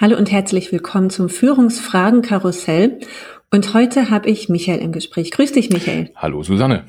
[0.00, 3.00] Hallo und herzlich willkommen zum Führungsfragen-Karussell.
[3.50, 5.30] Und heute habe ich Michael im Gespräch.
[5.30, 6.10] Grüß dich, Michael.
[6.16, 6.86] Hallo, Susanne.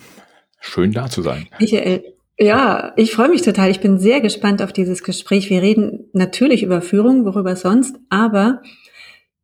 [0.62, 1.46] Schön da zu sein.
[1.60, 2.05] Michael,
[2.40, 3.70] ja, ich freue mich total.
[3.70, 5.50] Ich bin sehr gespannt auf dieses Gespräch.
[5.50, 8.62] Wir reden natürlich über Führung, worüber sonst, aber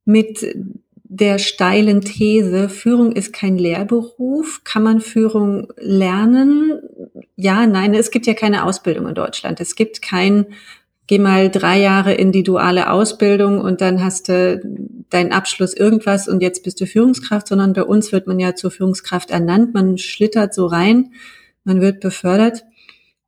[0.05, 0.47] mit
[1.03, 4.61] der steilen These, Führung ist kein Lehrberuf.
[4.63, 6.79] Kann man Führung lernen?
[7.35, 9.59] Ja, nein, es gibt ja keine Ausbildung in Deutschland.
[9.59, 10.45] Es gibt kein
[11.07, 14.61] geh mal drei Jahre in die duale Ausbildung und dann hast du
[15.09, 18.71] deinen Abschluss irgendwas und jetzt bist du Führungskraft, sondern bei uns wird man ja zur
[18.71, 21.13] Führungskraft ernannt, man schlittert so rein,
[21.63, 22.63] man wird befördert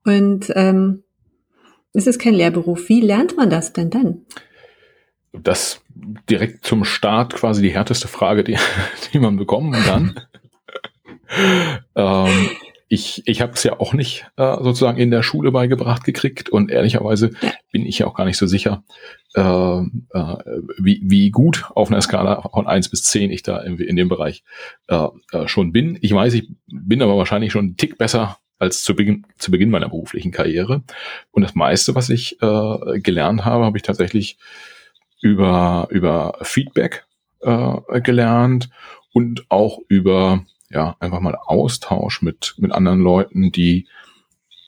[0.05, 1.03] und ähm,
[1.93, 2.87] es ist kein Lehrberuf.
[2.89, 4.25] Wie lernt man das denn dann?
[5.31, 5.81] Das
[6.29, 8.57] direkt zum Start quasi die härteste Frage, die,
[9.13, 10.19] die man bekommen kann.
[11.95, 12.49] ähm,
[12.89, 16.71] ich, ich habe es ja auch nicht äh, sozusagen in der Schule beigebracht gekriegt und
[16.71, 17.31] ehrlicherweise
[17.71, 18.83] bin ich ja auch gar nicht so sicher,
[19.35, 20.35] äh, äh,
[20.79, 24.09] wie, wie gut auf einer Skala von eins bis zehn ich da in, in dem
[24.09, 24.43] Bereich
[24.87, 25.99] äh, äh, schon bin.
[26.01, 29.69] Ich weiß, ich bin aber wahrscheinlich schon einen Tick besser als zu Beginn, zu Beginn
[29.69, 30.81] meiner beruflichen Karriere.
[31.31, 34.39] Und das meiste, was ich äh, gelernt habe, habe ich tatsächlich
[35.21, 37.05] über, über Feedback
[37.41, 38.69] äh, gelernt
[39.13, 43.87] und auch über ja, einfach mal Austausch mit, mit anderen Leuten, die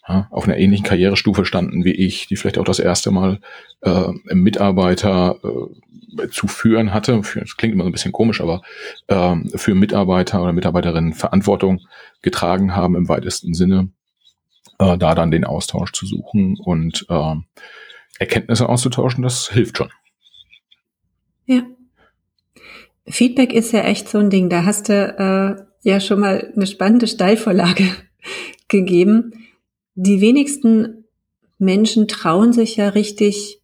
[0.07, 3.39] ja, auf einer ähnlichen Karrierestufe standen wie ich, die vielleicht auch das erste Mal
[3.81, 7.21] äh, Mitarbeiter äh, zu führen hatte.
[7.35, 8.61] Das klingt immer so ein bisschen komisch, aber
[9.07, 11.81] äh, für Mitarbeiter oder Mitarbeiterinnen Verantwortung
[12.21, 13.89] getragen haben im weitesten Sinne,
[14.79, 17.35] äh, da dann den Austausch zu suchen und äh,
[18.19, 19.89] Erkenntnisse auszutauschen, das hilft schon.
[21.45, 21.63] Ja.
[23.07, 24.49] Feedback ist ja echt so ein Ding.
[24.49, 27.85] Da hast du äh, ja schon mal eine spannende Steilvorlage
[28.67, 29.33] gegeben.
[29.95, 31.05] Die wenigsten
[31.57, 33.61] Menschen trauen sich ja richtig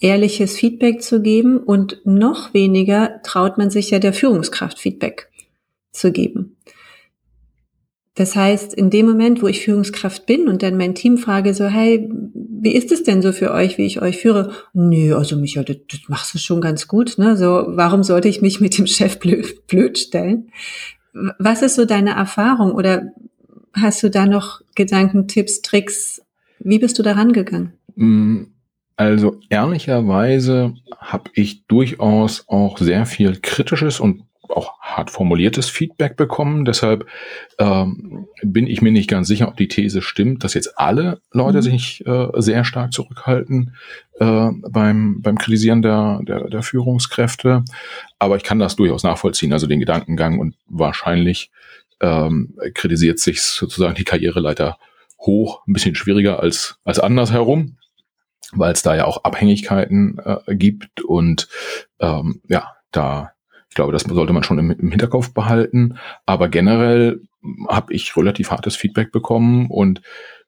[0.00, 5.30] ehrliches Feedback zu geben und noch weniger traut man sich ja der Führungskraft Feedback
[5.92, 6.56] zu geben.
[8.14, 11.66] Das heißt, in dem Moment, wo ich Führungskraft bin und dann mein Team frage so,
[11.66, 14.52] hey, wie ist es denn so für euch, wie ich euch führe?
[14.72, 17.36] Nee, also Michael, das, das machst du schon ganz gut, ne?
[17.36, 20.50] So, warum sollte ich mich mit dem Chef blöd, blöd stellen?
[21.38, 23.12] Was ist so deine Erfahrung oder
[23.74, 26.22] hast du da noch Gedanken, Tipps, Tricks?
[26.58, 27.72] Wie bist du da rangegangen?
[27.94, 28.44] Mm,
[28.96, 36.64] also ehrlicherweise habe ich durchaus auch sehr viel kritisches und auch hart formuliertes Feedback bekommen.
[36.64, 37.06] Deshalb
[37.58, 41.58] ähm, bin ich mir nicht ganz sicher, ob die These stimmt, dass jetzt alle Leute
[41.58, 41.62] mhm.
[41.62, 43.74] sich äh, sehr stark zurückhalten
[44.18, 47.64] äh, beim, beim Kritisieren der, der, der Führungskräfte.
[48.18, 51.50] Aber ich kann das durchaus nachvollziehen, also den Gedankengang und wahrscheinlich
[52.00, 54.78] ähm, kritisiert sich sozusagen die Karriereleiter
[55.18, 57.76] hoch, ein bisschen schwieriger als, als andersherum,
[58.52, 61.48] weil es da ja auch Abhängigkeiten äh, gibt und
[62.00, 63.32] ähm, ja, da
[63.76, 65.98] glaube, das sollte man schon im, im Hinterkopf behalten.
[66.26, 67.20] Aber generell
[67.68, 70.02] habe ich relativ hartes Feedback bekommen und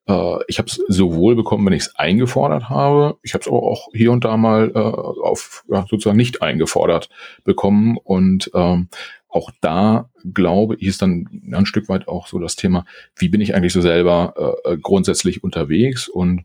[0.08, 3.18] äh, ich habe es sowohl bekommen, wenn ich es eingefordert habe.
[3.22, 7.08] Ich habe es aber auch hier und da mal äh, auf ja, sozusagen nicht eingefordert
[7.44, 8.88] bekommen und ähm,
[9.28, 12.86] auch da glaube ich, ist dann ein Stück weit auch so das Thema,
[13.16, 16.44] wie bin ich eigentlich so selber äh, grundsätzlich unterwegs und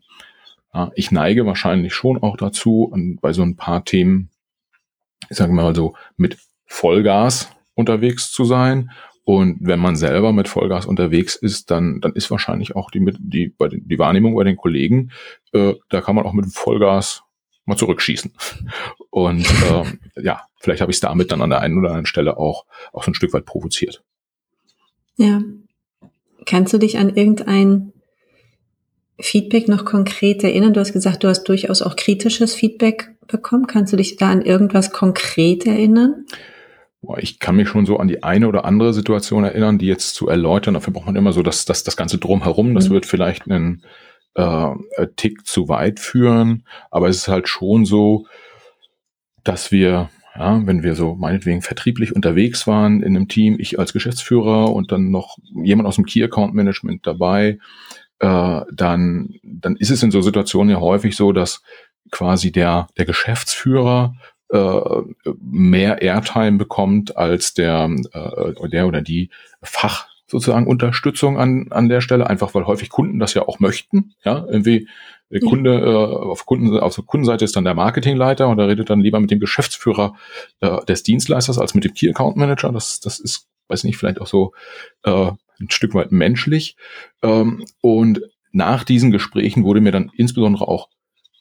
[0.74, 4.28] äh, ich neige wahrscheinlich schon auch dazu, bei so ein paar Themen,
[5.30, 8.90] ich sage mal so, mit Vollgas unterwegs zu sein.
[9.24, 13.48] Und wenn man selber mit Vollgas unterwegs ist, dann, dann ist wahrscheinlich auch die, die,
[13.48, 15.12] bei den, die Wahrnehmung bei den Kollegen,
[15.52, 17.22] äh, da kann man auch mit Vollgas
[17.64, 18.32] mal zurückschießen.
[19.10, 22.36] Und ähm, ja, vielleicht habe ich es damit dann an der einen oder anderen Stelle
[22.36, 24.02] auch, auch so ein Stück weit provoziert.
[25.16, 25.42] Ja.
[26.44, 27.92] Kannst du dich an irgendein
[29.18, 30.74] Feedback noch konkret erinnern?
[30.74, 33.66] Du hast gesagt, du hast durchaus auch kritisches Feedback bekommen.
[33.66, 36.26] Kannst du dich da an irgendwas konkret erinnern?
[37.18, 40.28] Ich kann mich schon so an die eine oder andere Situation erinnern, die jetzt zu
[40.28, 40.74] erläutern.
[40.74, 42.74] Dafür braucht man immer so das, das, das ganze Drumherum.
[42.74, 42.94] Das mhm.
[42.94, 43.82] wird vielleicht einen
[44.34, 44.70] äh,
[45.16, 46.64] Tick zu weit führen.
[46.90, 48.26] Aber es ist halt schon so,
[49.42, 53.92] dass wir, ja, wenn wir so meinetwegen vertrieblich unterwegs waren in einem Team, ich als
[53.92, 57.58] Geschäftsführer und dann noch jemand aus dem Key Account Management dabei,
[58.20, 61.62] äh, dann, dann ist es in so Situationen ja häufig so, dass
[62.10, 64.14] quasi der, der Geschäftsführer
[64.54, 65.02] äh,
[65.40, 69.30] mehr Airtime bekommt als der, äh, der oder die
[69.62, 74.14] Fach sozusagen Unterstützung an, an der Stelle, einfach weil häufig Kunden das ja auch möchten.
[74.24, 74.88] Ja, irgendwie
[75.30, 78.90] der Kunde, äh, auf, Kunden, auf der Kundenseite ist dann der Marketingleiter und er redet
[78.90, 80.14] dann lieber mit dem Geschäftsführer
[80.60, 82.70] äh, des Dienstleisters als mit dem Key Account Manager.
[82.70, 84.52] Das, das ist, weiß nicht, vielleicht auch so
[85.02, 86.76] äh, ein Stück weit menschlich.
[87.22, 88.20] Ähm, und
[88.52, 90.88] nach diesen Gesprächen wurde mir dann insbesondere auch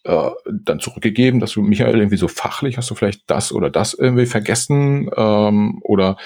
[0.04, 3.94] äh, dann zurückgegeben, dass du Michael irgendwie so fachlich hast du vielleicht das oder das
[3.94, 6.18] irgendwie vergessen ähm, oder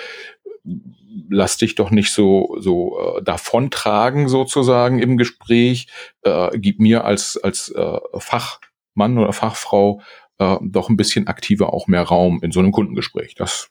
[1.30, 5.88] lass dich doch nicht so so äh, davontragen sozusagen im Gespräch.
[6.24, 10.02] Äh, gib mir als als äh, Fachmann oder Fachfrau
[10.40, 13.36] äh, doch ein bisschen aktiver auch mehr Raum in so einem Kundengespräch.
[13.36, 13.70] Das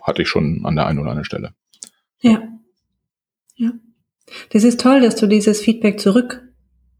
[0.00, 1.54] hatte ich schon an der einen oder anderen Stelle.
[2.20, 2.42] Ja,
[3.56, 3.72] ja.
[4.50, 6.00] Das ist toll, dass du dieses Feedback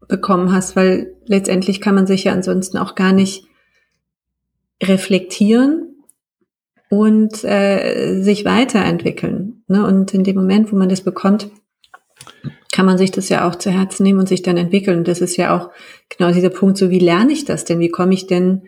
[0.05, 3.45] zurückbekommen hast, weil letztendlich kann man sich ja ansonsten auch gar nicht
[4.81, 5.95] reflektieren
[6.89, 9.63] und äh, sich weiterentwickeln.
[9.67, 9.85] Ne?
[9.85, 11.49] Und in dem Moment, wo man das bekommt,
[12.71, 14.99] kann man sich das ja auch zu Herzen nehmen und sich dann entwickeln.
[14.99, 15.71] Und das ist ja auch
[16.09, 17.79] genau dieser Punkt, so wie lerne ich das denn?
[17.79, 18.63] Wie komme ich denn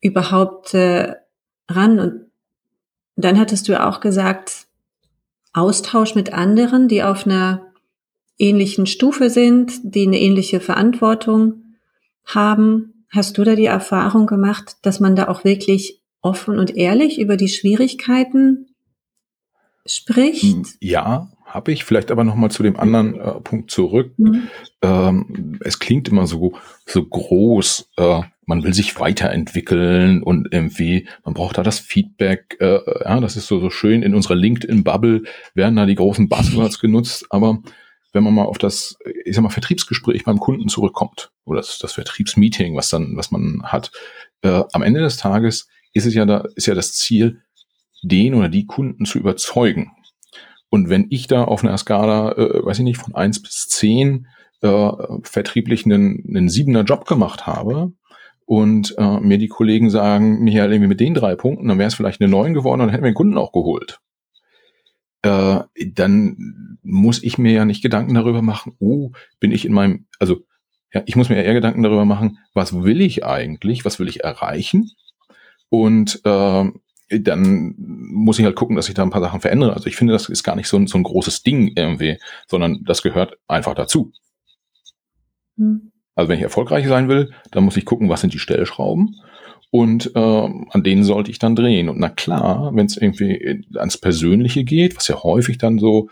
[0.00, 1.14] überhaupt äh,
[1.68, 1.98] ran?
[1.98, 2.26] Und
[3.16, 4.66] dann hattest du auch gesagt,
[5.52, 7.65] Austausch mit anderen, die auf einer
[8.38, 11.62] ähnlichen Stufe sind, die eine ähnliche Verantwortung
[12.24, 13.04] haben.
[13.10, 17.36] Hast du da die Erfahrung gemacht, dass man da auch wirklich offen und ehrlich über
[17.36, 18.74] die Schwierigkeiten
[19.86, 20.42] spricht?
[20.42, 21.84] Hm, ja, habe ich.
[21.84, 24.12] Vielleicht aber noch mal zu dem anderen äh, Punkt zurück.
[24.18, 24.48] Mhm.
[24.82, 26.54] Ähm, es klingt immer so
[26.84, 27.90] so groß.
[27.96, 32.56] Äh, man will sich weiterentwickeln und irgendwie man braucht da das Feedback.
[32.60, 34.02] Äh, ja, das ist so so schön.
[34.02, 35.22] In unserer LinkedIn-Bubble
[35.54, 37.62] werden da die großen Buzzwords genutzt, aber
[38.16, 41.92] wenn man mal auf das, ich sag mal, Vertriebsgespräch beim Kunden zurückkommt oder das, das
[41.92, 43.92] Vertriebsmeeting, was dann, was man hat,
[44.42, 47.42] äh, am Ende des Tages ist es ja da, ist ja das Ziel,
[48.02, 49.92] den oder die Kunden zu überzeugen.
[50.70, 54.26] Und wenn ich da auf einer Skala, äh, weiß ich nicht, von eins bis zehn
[54.62, 54.90] äh,
[55.22, 57.92] vertrieblich einen, einen siebener Job gemacht habe
[58.46, 61.94] und äh, mir die Kollegen sagen, Michael, irgendwie mit den drei Punkten, dann wäre es
[61.94, 64.00] vielleicht eine neun geworden und dann hätten wir den Kunden auch geholt.
[65.26, 70.06] Äh, dann muss ich mir ja nicht Gedanken darüber machen, oh, bin ich in meinem,
[70.20, 70.44] also
[70.92, 74.22] ja, ich muss mir eher Gedanken darüber machen, was will ich eigentlich, was will ich
[74.22, 74.92] erreichen
[75.68, 76.64] und äh,
[77.10, 79.74] dann muss ich halt gucken, dass ich da ein paar Sachen verändere.
[79.74, 82.84] Also ich finde, das ist gar nicht so ein, so ein großes Ding irgendwie, sondern
[82.84, 84.12] das gehört einfach dazu.
[85.56, 85.92] Mhm.
[86.14, 89.16] Also wenn ich erfolgreich sein will, dann muss ich gucken, was sind die Stellschrauben
[89.70, 91.88] und äh, an denen sollte ich dann drehen.
[91.88, 96.08] Und na klar, wenn es irgendwie ans Persönliche geht, was ja häufig dann so,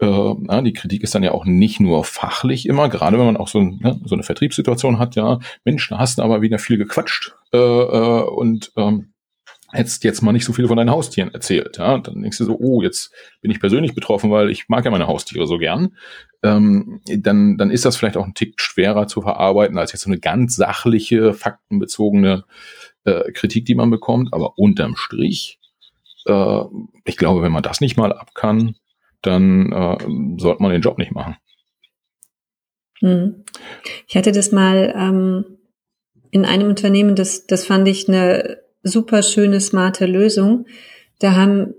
[0.00, 3.36] äh, na, die Kritik ist dann ja auch nicht nur fachlich immer, gerade wenn man
[3.36, 6.78] auch so, ne, so eine Vertriebssituation hat, ja, Mensch, da hast du aber wieder viel
[6.78, 9.13] gequatscht äh, äh, und ähm,
[9.74, 11.78] hättest jetzt mal nicht so viel von deinen Haustieren erzählt.
[11.78, 11.98] Ja?
[11.98, 15.08] Dann denkst du so, oh, jetzt bin ich persönlich betroffen, weil ich mag ja meine
[15.08, 15.96] Haustiere so gern.
[16.42, 20.10] Ähm, dann, dann ist das vielleicht auch ein Tick schwerer zu verarbeiten als jetzt so
[20.10, 22.44] eine ganz sachliche, faktenbezogene
[23.04, 24.32] äh, Kritik, die man bekommt.
[24.32, 25.58] Aber unterm Strich,
[26.26, 26.60] äh,
[27.04, 28.76] ich glaube, wenn man das nicht mal ab kann,
[29.22, 31.36] dann äh, sollte man den Job nicht machen.
[33.00, 33.44] Hm.
[34.06, 35.58] Ich hatte das mal ähm,
[36.30, 40.66] in einem Unternehmen, das, das fand ich eine super schöne, smarte Lösung.
[41.18, 41.74] Da haben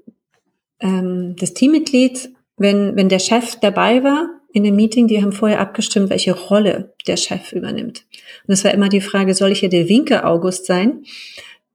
[0.79, 5.59] ähm, das Teammitglied, wenn, wenn der Chef dabei war in dem Meeting, die haben vorher
[5.59, 8.05] abgestimmt, welche Rolle der Chef übernimmt.
[8.47, 11.03] Und es war immer die Frage, soll ich hier der Winke August sein?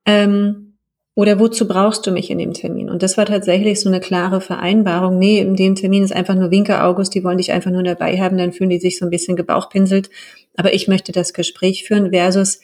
[0.07, 0.71] Ähm,
[1.15, 2.89] oder wozu brauchst du mich in dem Termin?
[2.89, 5.19] Und das war tatsächlich so eine klare Vereinbarung.
[5.19, 8.19] Nee, in dem Termin ist einfach nur Winke August, die wollen dich einfach nur dabei
[8.19, 10.09] haben, dann fühlen die sich so ein bisschen gebauchpinselt.
[10.57, 12.61] Aber ich möchte das Gespräch führen versus,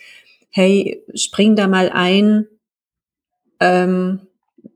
[0.48, 2.46] hey, spring da mal ein,
[3.60, 4.20] ähm,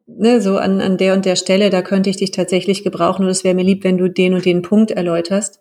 [0.06, 3.30] ne, so an, an der und der Stelle, da könnte ich dich tatsächlich gebrauchen und
[3.30, 5.60] es wäre mir lieb, wenn du den und den Punkt erläuterst,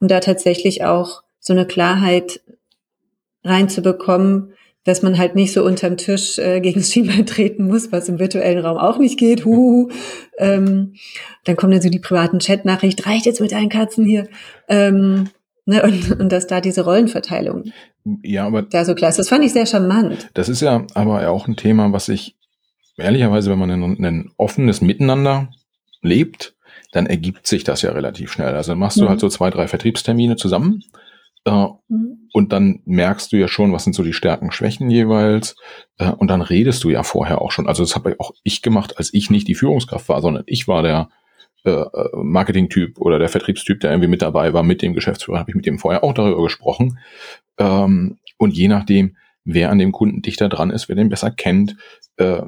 [0.00, 2.40] um da tatsächlich auch so eine Klarheit
[3.44, 4.52] reinzubekommen,
[4.84, 8.18] dass man halt nicht so unterm Tisch äh, gegen das Schienbein treten muss, was im
[8.18, 9.44] virtuellen Raum auch nicht geht.
[9.44, 9.90] Huhu.
[10.38, 10.94] Ähm,
[11.44, 14.28] dann kommen dann so die privaten Chatnachricht, reicht jetzt mit deinen Katzen hier.
[14.68, 15.30] Ähm,
[15.64, 17.72] ne, und, und dass da diese Rollenverteilung
[18.22, 19.18] ja, aber da so klar ist.
[19.18, 20.30] Das fand ich sehr charmant.
[20.34, 22.36] Das ist ja aber auch ein Thema, was ich
[22.96, 25.50] ehrlicherweise, wenn man ein, ein offenes Miteinander
[26.02, 26.54] lebt,
[26.92, 28.54] dann ergibt sich das ja relativ schnell.
[28.54, 30.84] Also dann machst du halt so zwei, drei Vertriebstermine zusammen
[31.44, 32.28] äh, mhm.
[32.32, 35.56] und dann merkst du ja schon, was sind so die Stärken, Schwächen jeweils
[35.98, 37.66] äh, und dann redest du ja vorher auch schon.
[37.66, 40.82] Also das habe auch ich gemacht, als ich nicht die Führungskraft war, sondern ich war
[40.82, 41.08] der
[41.64, 41.84] äh,
[42.14, 45.66] Marketing-Typ oder der Vertriebstyp, der irgendwie mit dabei war, mit dem Geschäftsführer, habe ich mit
[45.66, 46.98] dem vorher auch darüber gesprochen.
[47.58, 51.76] Ähm, und je nachdem, wer an dem Kunden dichter dran ist, wer den besser kennt,
[52.16, 52.42] äh,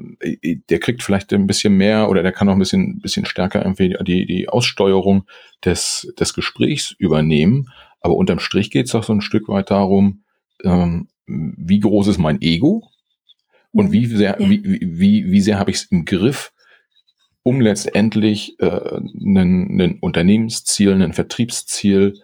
[0.69, 3.97] der kriegt vielleicht ein bisschen mehr oder der kann auch ein bisschen, bisschen stärker irgendwie
[4.03, 5.25] die, die Aussteuerung
[5.65, 7.71] des, des Gesprächs übernehmen.
[8.01, 10.23] Aber unterm Strich geht es auch so ein Stück weit darum,
[10.65, 12.89] ähm, wie groß ist mein Ego
[13.73, 14.49] und wie sehr, ja.
[14.49, 16.53] wie, wie, wie sehr habe ich es im Griff,
[17.43, 22.15] um letztendlich äh, einen, einen Unternehmensziel, ein Vertriebsziel,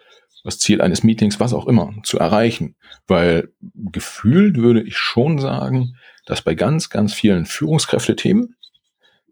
[0.45, 2.77] das Ziel eines Meetings, was auch immer, zu erreichen.
[3.07, 5.97] Weil gefühlt würde ich schon sagen,
[6.27, 8.57] dass bei ganz, ganz vielen Führungskräftethemen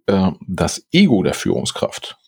[0.06, 2.18] äh, das Ego der Führungskraft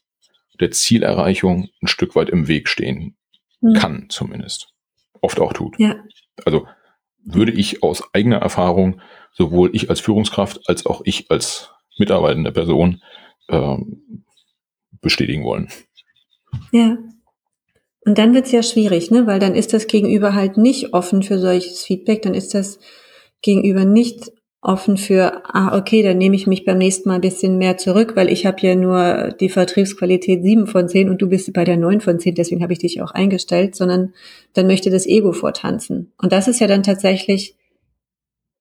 [0.60, 3.16] der Zielerreichung ein Stück weit im Weg stehen
[3.60, 3.74] mhm.
[3.74, 4.68] kann, zumindest.
[5.20, 5.78] Oft auch tut.
[5.78, 5.96] Ja.
[6.44, 6.66] Also
[7.24, 9.00] würde ich aus eigener Erfahrung,
[9.32, 13.02] sowohl ich als Führungskraft als auch ich als mitarbeitende Person
[13.48, 13.76] äh,
[15.00, 15.68] bestätigen wollen.
[16.72, 16.98] Ja.
[18.04, 19.26] Und dann wird's ja schwierig, ne?
[19.26, 22.80] weil dann ist das Gegenüber halt nicht offen für solches Feedback, dann ist das
[23.42, 27.58] Gegenüber nicht offen für, ah, okay, dann nehme ich mich beim nächsten Mal ein bisschen
[27.58, 31.52] mehr zurück, weil ich habe ja nur die Vertriebsqualität sieben von zehn und du bist
[31.52, 34.14] bei der neun von zehn, deswegen habe ich dich auch eingestellt, sondern
[34.54, 36.12] dann möchte das Ego vortanzen.
[36.16, 37.56] Und das ist ja dann tatsächlich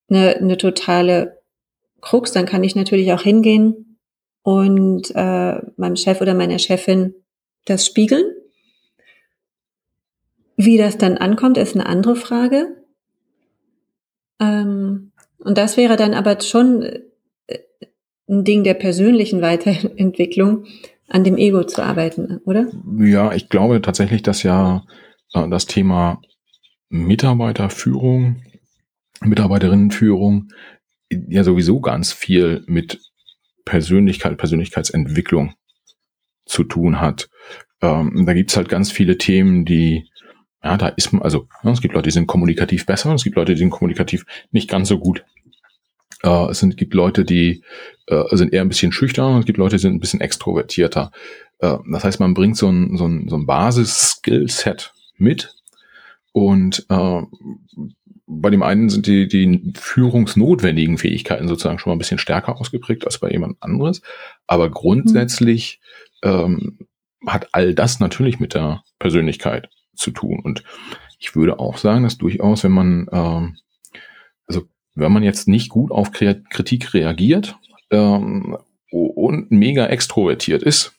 [0.09, 1.39] eine, eine totale
[2.01, 2.31] Krux.
[2.31, 3.97] Dann kann ich natürlich auch hingehen
[4.41, 7.13] und äh, meinem Chef oder meiner Chefin
[7.65, 8.25] das spiegeln.
[10.57, 12.75] Wie das dann ankommt, ist eine andere Frage.
[14.39, 15.10] Ähm,
[15.43, 16.83] und das wäre dann aber schon
[17.47, 17.59] äh,
[18.29, 20.65] ein Ding der persönlichen Weiterentwicklung,
[21.07, 22.71] an dem Ego zu arbeiten, oder?
[22.99, 24.85] Ja, ich glaube tatsächlich, dass ja
[25.33, 26.21] äh, das Thema
[26.89, 28.43] Mitarbeiterführung,
[29.21, 30.49] Mitarbeiterinnenführung
[31.09, 32.99] ja sowieso ganz viel mit
[33.65, 35.53] Persönlichkeit, Persönlichkeitsentwicklung
[36.45, 37.29] zu tun hat.
[37.81, 40.09] Ähm, da gibt's halt ganz viele Themen, die
[40.63, 43.23] ja, da ist man, also ja, es gibt Leute, die sind kommunikativ besser und es
[43.23, 45.23] gibt Leute, die sind kommunikativ nicht ganz so gut.
[46.23, 47.63] Äh, es sind, gibt Leute, die
[48.07, 51.11] äh, sind eher ein bisschen schüchtern und es gibt Leute, die sind ein bisschen extrovertierter.
[51.59, 55.55] Äh, das heißt, man bringt so ein, so ein, so ein Basis-Skillset mit
[56.31, 57.21] und äh,
[58.27, 63.05] bei dem einen sind die, die führungsnotwendigen Fähigkeiten sozusagen schon mal ein bisschen stärker ausgeprägt
[63.05, 64.01] als bei jemand anderes.
[64.47, 65.81] Aber grundsätzlich
[66.23, 66.77] ähm,
[67.27, 70.39] hat all das natürlich mit der Persönlichkeit zu tun.
[70.43, 70.63] Und
[71.19, 73.57] ich würde auch sagen, dass durchaus, wenn man, ähm,
[74.47, 74.63] also
[74.95, 77.57] wenn man jetzt nicht gut auf Kritik reagiert
[77.91, 78.57] ähm,
[78.91, 80.93] und mega extrovertiert ist,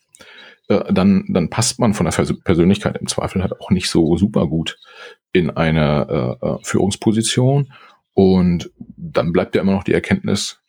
[0.69, 4.47] äh, dann, dann passt man von der Persönlichkeit im Zweifel halt auch nicht so super
[4.47, 4.79] gut
[5.33, 7.73] in eine äh, äh, Führungsposition.
[8.15, 10.61] Und dann bleibt ja immer noch die Erkenntnis,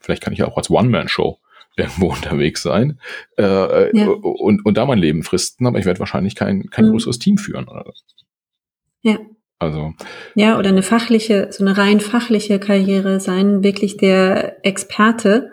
[0.00, 1.38] vielleicht kann ich ja auch als One-Man-Show
[1.78, 3.00] irgendwo unterwegs sein
[3.36, 4.08] äh, äh, ja.
[4.08, 6.90] und, und da mein Leben fristen, aber ich werde wahrscheinlich kein, kein mhm.
[6.90, 7.68] größeres Team führen.
[7.68, 7.84] Oder?
[9.02, 9.18] Ja.
[9.60, 9.92] Also.
[10.36, 15.50] Ja, oder eine fachliche, so eine rein fachliche Karriere sein, wirklich der Experte,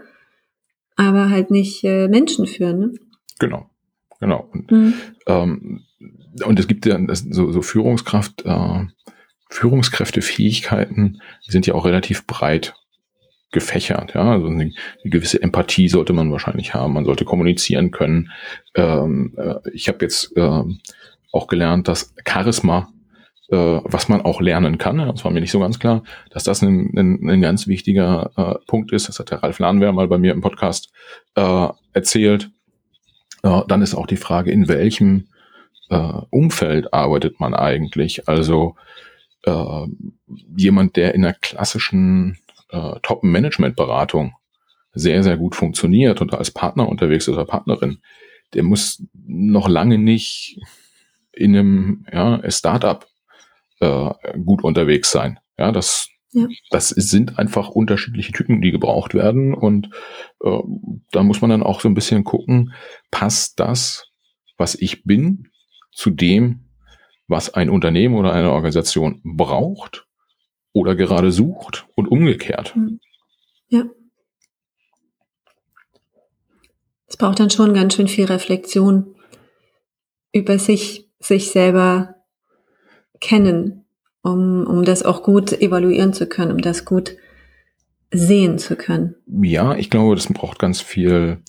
[0.96, 2.80] aber halt nicht äh, Menschen führen.
[2.80, 2.94] Ne?
[3.40, 3.70] Genau,
[4.20, 4.48] genau.
[4.54, 4.94] Und, mhm.
[5.26, 5.86] ähm,
[6.46, 8.86] und es gibt ja so, so Führungskraft, äh,
[9.50, 12.76] Führungskräftefähigkeiten, die sind ja auch relativ breit
[13.52, 14.14] gefächert.
[14.14, 14.74] Ja, also eine, eine,
[15.04, 16.94] gewisse Empathie sollte man wahrscheinlich haben.
[16.94, 18.32] Man sollte kommunizieren können.
[18.76, 20.64] Ähm, äh, ich habe jetzt äh,
[21.32, 22.90] auch gelernt, dass Charisma,
[23.50, 26.62] äh, was man auch lernen kann, das war mir nicht so ganz klar, dass das
[26.62, 29.08] ein, ein, ein ganz wichtiger äh, Punkt ist.
[29.08, 30.92] Das hat der Ralf Lahnwehr mal bei mir im Podcast
[31.36, 32.50] äh, erzählt.
[33.44, 35.28] Äh, dann ist auch die Frage, in welchem
[35.90, 38.28] äh, Umfeld arbeitet man eigentlich?
[38.28, 38.76] Also
[39.44, 39.86] äh,
[40.58, 42.38] jemand, der in einer klassischen
[42.76, 44.34] äh, Top-Management-Beratung
[44.94, 48.00] sehr, sehr gut funktioniert und als Partner unterwegs ist oder Partnerin,
[48.54, 50.60] der muss noch lange nicht
[51.34, 53.06] in einem ja, Startup
[53.82, 54.10] äh,
[54.44, 55.40] gut unterwegs sein.
[55.58, 56.48] Ja, das, ja.
[56.70, 59.54] das sind einfach unterschiedliche Typen, die gebraucht werden.
[59.54, 59.90] Und
[60.44, 60.60] äh,
[61.12, 62.74] da muss man dann auch so ein bisschen gucken,
[63.12, 64.12] passt das,
[64.58, 65.50] was ich bin,
[65.92, 66.70] zu dem,
[67.28, 70.05] was ein Unternehmen oder eine Organisation braucht
[70.76, 72.76] oder gerade sucht und umgekehrt.
[72.76, 73.00] Hm.
[73.70, 73.86] Ja.
[77.08, 79.16] Es braucht dann schon ganz schön viel Reflexion
[80.34, 82.16] über sich, sich selber
[83.22, 83.86] kennen,
[84.22, 87.16] um, um das auch gut evaluieren zu können, um das gut
[88.12, 89.16] sehen zu können?
[89.28, 91.42] Ja, ich glaube, das braucht ganz viel.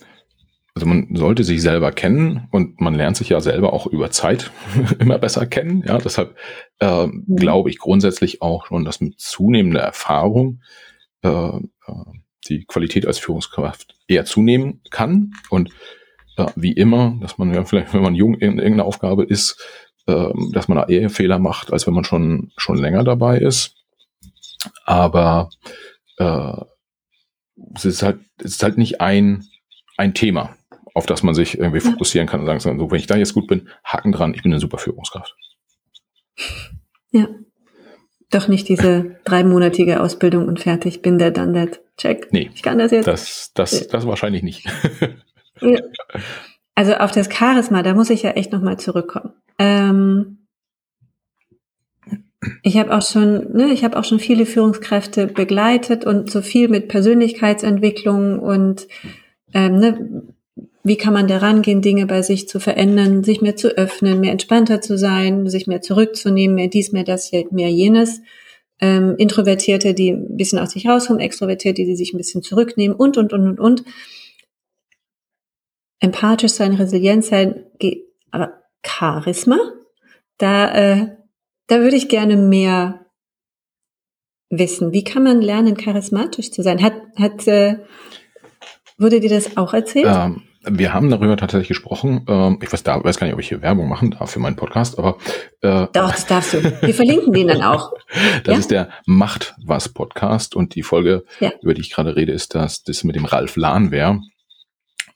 [0.77, 4.51] Also man sollte sich selber kennen und man lernt sich ja selber auch über Zeit
[4.99, 5.83] immer besser kennen.
[5.87, 6.37] Ja, deshalb
[6.81, 10.61] äh, glaube ich grundsätzlich auch schon, dass mit zunehmender Erfahrung
[11.23, 11.63] äh, äh
[12.49, 15.71] die Qualität als Führungskraft eher zunehmen kann und
[16.37, 19.59] äh, wie immer, dass man ja vielleicht, wenn man jung in irgendeiner Aufgabe ist,
[20.07, 23.75] äh, dass man da eher Fehler macht, als wenn man schon schon länger dabei ist.
[24.85, 25.49] Aber
[26.19, 26.53] äh,
[27.75, 29.47] es ist halt, es ist halt nicht ein,
[29.97, 30.56] ein Thema,
[30.97, 33.47] auf das man sich irgendwie fokussieren kann und sagen, so, wenn ich da jetzt gut
[33.47, 35.37] bin, Haken dran, ich bin eine super Führungskraft.
[37.11, 37.29] Ja.
[38.31, 41.81] Doch nicht diese dreimonatige Ausbildung und fertig, bin der, dann that.
[41.99, 42.29] Check.
[42.33, 42.51] Nee.
[42.55, 43.07] Ich kann das jetzt.
[43.07, 44.67] Das, das, das wahrscheinlich nicht.
[45.61, 45.81] ja.
[46.79, 49.33] Also auf das Charisma, da muss ich ja echt nochmal zurückkommen.
[49.59, 50.47] Ähm,
[52.63, 56.69] ich habe auch schon, ne, ich habe auch schon viele Führungskräfte begleitet und so viel
[56.69, 58.89] mit Persönlichkeitsentwicklung und
[59.55, 60.23] ähm, ne,
[60.83, 64.33] wie kann man da rangehen, Dinge bei sich zu verändern, sich mehr zu öffnen, mehr
[64.33, 68.21] entspannter zu sein, sich mehr zurückzunehmen, mehr dies, mehr das, mehr jenes.
[68.79, 73.17] Ähm, Introvertierte, die ein bisschen aus sich rauskommen, Extrovertierte, die sich ein bisschen zurücknehmen und,
[73.17, 73.85] und, und, und, und.
[75.99, 77.65] Empathisch sein, resilient sein,
[78.31, 79.59] aber Charisma,
[80.37, 81.17] da äh,
[81.67, 83.07] da würde ich gerne mehr
[84.51, 84.93] wissen.
[84.93, 86.83] Wie kann man lernen, charismatisch zu sein?
[86.83, 87.79] Hat, hat, äh,
[88.99, 90.07] wurde dir das auch erzählt?
[90.09, 92.25] Ähm, wir haben darüber tatsächlich gesprochen.
[92.29, 94.57] Ähm, ich weiß, da, weiß gar nicht, ob ich hier Werbung machen darf für meinen
[94.57, 95.17] Podcast, aber
[95.61, 96.63] äh, Doch, das darfst du.
[96.83, 97.93] Wir verlinken den dann auch.
[98.45, 98.59] Das ja?
[98.59, 101.53] ist der Macht was Podcast und die Folge, ja.
[101.61, 104.21] über die ich gerade rede, ist das, das mit dem Ralf Lahnwehr,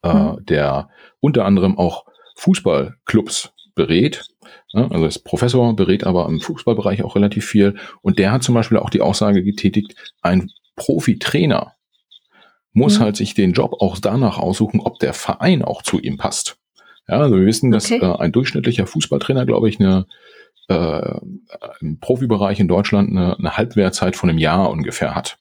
[0.02, 0.44] äh, mhm.
[0.44, 0.88] der
[1.20, 2.04] unter anderem auch
[2.36, 4.30] Fußballclubs berät
[4.72, 7.76] also ist Professor, berät aber im Fußballbereich auch relativ viel.
[8.02, 11.74] Und der hat zum Beispiel auch die Aussage getätigt, ein Profitrainer
[12.72, 13.04] muss mhm.
[13.04, 16.58] halt sich den Job auch danach aussuchen, ob der Verein auch zu ihm passt.
[17.08, 18.04] Ja, also wir wissen, dass okay.
[18.04, 20.06] äh, ein durchschnittlicher Fußballtrainer, glaube ich, eine
[20.68, 21.18] äh,
[21.80, 25.38] im Profibereich in Deutschland eine, eine Halbwertzeit von einem Jahr ungefähr hat.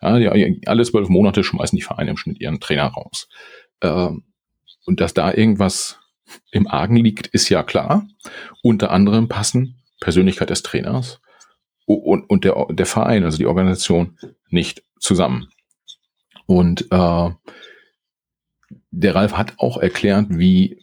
[0.00, 3.28] Ja, die, alle zwölf Monate schmeißen die Vereine im Schnitt ihren Trainer raus.
[3.80, 4.10] Äh,
[4.86, 5.98] und dass da irgendwas
[6.52, 8.06] im Argen liegt, ist ja klar.
[8.62, 11.20] Unter anderem passen Persönlichkeit des Trainers
[11.84, 14.18] und, und der, der Verein, also die Organisation,
[14.50, 15.48] nicht zusammen.
[16.48, 17.30] Und äh,
[18.90, 20.82] der Ralf hat auch erklärt, wie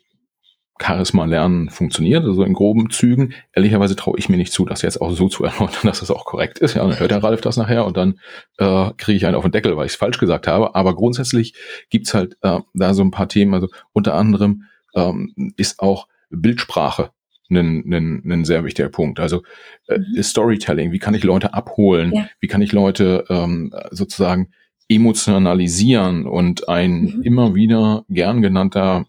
[0.80, 3.34] Charisma lernen funktioniert, also in groben Zügen.
[3.54, 6.26] Ehrlicherweise traue ich mir nicht zu, das jetzt auch so zu erläutern, dass das auch
[6.26, 6.76] korrekt ist.
[6.76, 8.20] Ja, dann hört der Ralf das nachher und dann
[8.58, 10.76] äh, kriege ich einen auf den Deckel, weil ich es falsch gesagt habe.
[10.76, 11.56] Aber grundsätzlich
[11.90, 17.10] gibt's halt äh, da so ein paar Themen, also unter anderem ähm, ist auch Bildsprache
[17.50, 19.20] ein, ein, ein sehr wichtiger Punkt.
[19.20, 19.42] Also
[19.88, 20.22] äh, mhm.
[20.22, 22.30] Storytelling, wie kann ich Leute abholen, ja.
[22.40, 24.52] wie kann ich Leute ähm, sozusagen
[24.88, 27.22] emotionalisieren und ein mhm.
[27.24, 29.06] immer wieder gern genannter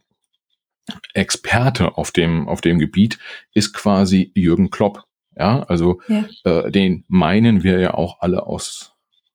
[1.15, 3.19] Experte auf dem, auf dem Gebiet
[3.53, 5.05] ist quasi Jürgen Klopp.
[5.37, 6.25] Ja, also ja.
[6.45, 8.95] Äh, den meinen wir ja auch alle aus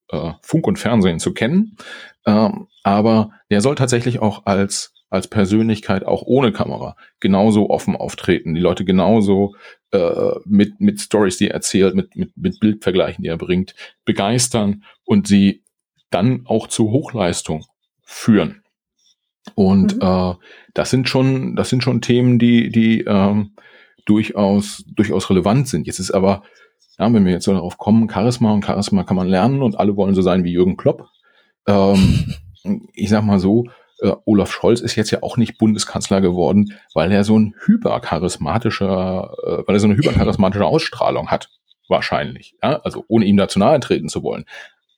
[0.10, 1.78] äh, Funk und Fernsehen zu kennen.
[2.26, 8.56] Ähm, aber der soll tatsächlich auch als als Persönlichkeit auch ohne Kamera genauso offen auftreten,
[8.56, 9.56] die Leute genauso
[9.92, 13.76] äh, mit, mit Stories, die er erzählt, mit, mit, mit Bildvergleichen, die er bringt,
[14.06, 15.64] begeistern und sie
[16.12, 17.66] dann auch zu Hochleistung
[18.04, 18.64] führen.
[19.56, 20.02] Und mhm.
[20.02, 20.34] äh,
[20.74, 23.56] das sind schon, das sind schon Themen, die, die ähm,
[24.06, 25.88] durchaus, durchaus relevant sind.
[25.88, 26.44] Jetzt ist aber,
[27.00, 29.96] ja, wenn wir jetzt so darauf kommen, Charisma und Charisma kann man lernen und alle
[29.96, 31.08] wollen so sein wie Jürgen Klopp.
[31.68, 32.36] Ähm,
[32.94, 33.66] ich sag mal so,
[34.02, 39.34] äh, Olaf Scholz ist jetzt ja auch nicht Bundeskanzler geworden, weil er so ein hypercharismatischer,
[39.44, 41.50] äh, weil er so eine hypercharismatische Ausstrahlung hat,
[41.88, 42.56] wahrscheinlich.
[42.62, 42.80] Ja?
[42.84, 44.46] Also ohne ihm dazu nahe treten zu wollen.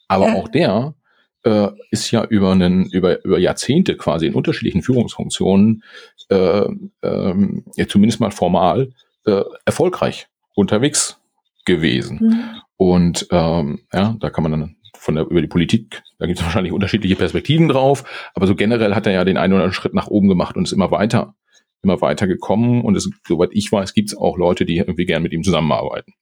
[0.08, 0.36] Aber ja.
[0.36, 0.96] auch der
[1.44, 5.84] äh, ist ja über, einen, über, über Jahrzehnte quasi in unterschiedlichen Führungsfunktionen,
[6.30, 6.68] äh,
[7.02, 8.92] ähm, ja, zumindest mal formal,
[9.26, 11.20] äh, erfolgreich unterwegs
[11.66, 12.20] gewesen.
[12.22, 12.44] Mhm.
[12.78, 16.46] Und ähm, ja, da kann man dann von der, über die Politik, da gibt es
[16.46, 19.94] wahrscheinlich unterschiedliche Perspektiven drauf, aber so generell hat er ja den einen oder anderen Schritt
[19.94, 21.36] nach oben gemacht und ist immer weiter,
[21.82, 25.24] immer weiter gekommen und es, soweit ich weiß, gibt es auch Leute, die irgendwie gern
[25.24, 26.14] mit ihm zusammenarbeiten.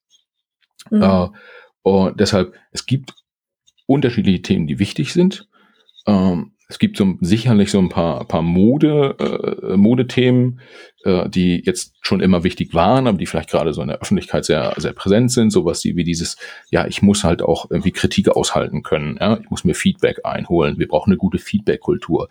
[0.90, 1.02] Mhm.
[1.02, 1.28] Äh,
[1.84, 3.14] und deshalb, es gibt
[3.92, 5.48] unterschiedliche Themen, die wichtig sind.
[6.08, 10.62] Ähm, es gibt so sicherlich so ein paar, paar Mode, äh, Modethemen,
[11.04, 14.46] äh, die jetzt schon immer wichtig waren, aber die vielleicht gerade so in der Öffentlichkeit
[14.46, 15.52] sehr, sehr präsent sind.
[15.52, 16.38] Sowas wie dieses,
[16.70, 19.18] ja, ich muss halt auch irgendwie Kritik aushalten können.
[19.20, 19.38] Ja?
[19.44, 20.80] Ich muss mir Feedback einholen.
[20.80, 22.30] Wir brauchen eine gute Feedback-Kultur.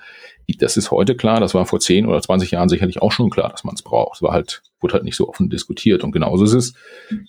[0.58, 1.38] Das ist heute klar.
[1.38, 4.16] Das war vor 10 oder 20 Jahren sicherlich auch schon klar, dass man es braucht.
[4.16, 6.02] Es war halt, wurde halt nicht so offen diskutiert.
[6.02, 6.74] Und genauso ist es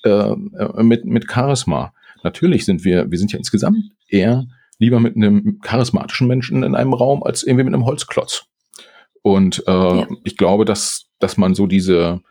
[0.03, 0.33] äh,
[0.81, 1.93] mit, mit Charisma.
[2.23, 4.45] Natürlich sind wir, wir sind ja insgesamt eher
[4.77, 8.45] lieber mit einem charismatischen Menschen in einem Raum als irgendwie mit einem Holzklotz.
[9.21, 10.07] Und äh, ja.
[10.23, 12.21] ich glaube, dass, dass man so diese,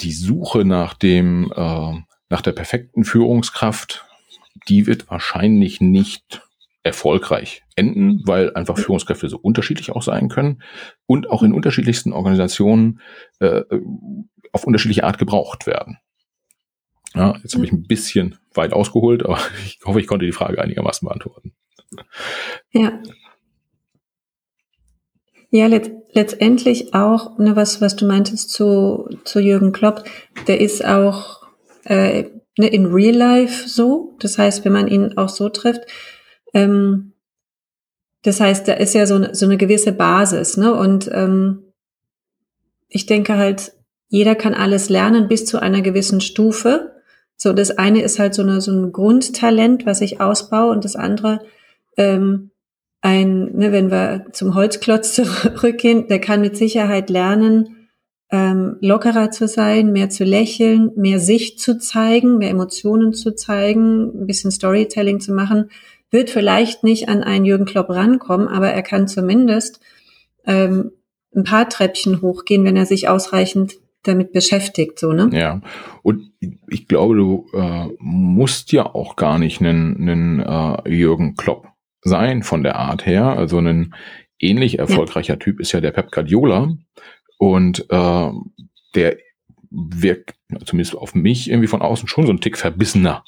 [0.00, 1.94] die Suche nach dem, äh,
[2.28, 4.04] nach der perfekten Führungskraft,
[4.68, 6.42] die wird wahrscheinlich nicht
[6.82, 10.62] erfolgreich enden, weil einfach Führungskräfte so unterschiedlich auch sein können
[11.06, 13.00] und auch in unterschiedlichsten Organisationen
[13.38, 13.62] äh,
[14.52, 15.98] auf unterschiedliche Art gebraucht werden.
[17.14, 20.60] Ja, jetzt habe ich ein bisschen weit ausgeholt, aber ich hoffe, ich konnte die Frage
[20.60, 21.52] einigermaßen beantworten.
[22.72, 23.00] Ja.
[25.50, 30.04] Ja, let letztendlich auch, ne, was, was du meintest zu, zu Jürgen Klopp,
[30.46, 31.42] der ist auch
[31.84, 32.24] äh,
[32.58, 34.16] ne, in Real Life so.
[34.20, 35.82] Das heißt, wenn man ihn auch so trifft,
[36.54, 37.12] ähm,
[38.22, 40.74] das heißt, da ist ja so eine, so eine gewisse Basis, ne?
[40.74, 41.72] Und ähm,
[42.88, 43.72] ich denke halt,
[44.08, 46.99] jeder kann alles lernen bis zu einer gewissen Stufe.
[47.42, 50.94] So, das eine ist halt so, eine, so ein Grundtalent, was ich ausbaue, und das
[50.94, 51.40] andere,
[51.96, 52.50] ähm,
[53.00, 57.88] ein, ne, wenn wir zum Holzklotz zurückgehen, der kann mit Sicherheit lernen,
[58.30, 64.22] ähm, lockerer zu sein, mehr zu lächeln, mehr Sicht zu zeigen, mehr Emotionen zu zeigen,
[64.22, 65.70] ein bisschen Storytelling zu machen.
[66.10, 69.80] Wird vielleicht nicht an einen Jürgen Klopp rankommen, aber er kann zumindest
[70.44, 70.92] ähm,
[71.34, 75.30] ein paar Treppchen hochgehen, wenn er sich ausreichend damit beschäftigt, so, ne?
[75.32, 75.60] Ja.
[76.02, 76.32] Und
[76.68, 81.68] ich glaube, du äh, musst ja auch gar nicht einen, äh, Jürgen Klopp
[82.02, 83.26] sein von der Art her.
[83.26, 83.94] Also ein
[84.38, 85.38] ähnlich erfolgreicher ja.
[85.38, 86.74] Typ ist ja der Pep Guardiola.
[87.38, 88.30] Und äh,
[88.94, 89.16] der
[89.70, 90.34] wirkt
[90.64, 93.24] zumindest auf mich irgendwie von außen schon so ein Tick verbissener.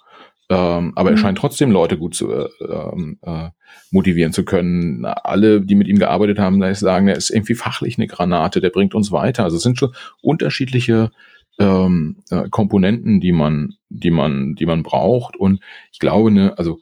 [0.48, 1.16] Ähm, aber mhm.
[1.16, 3.50] er scheint trotzdem Leute gut zu äh, äh,
[3.90, 5.04] motivieren zu können.
[5.04, 8.94] Alle, die mit ihm gearbeitet haben, sagen, er ist irgendwie fachlich eine Granate, der bringt
[8.94, 9.44] uns weiter.
[9.44, 11.10] Also es sind schon unterschiedliche
[11.58, 15.36] ähm, äh, Komponenten, die man, die man, die man braucht.
[15.36, 15.60] Und
[15.92, 16.80] ich glaube, eine, also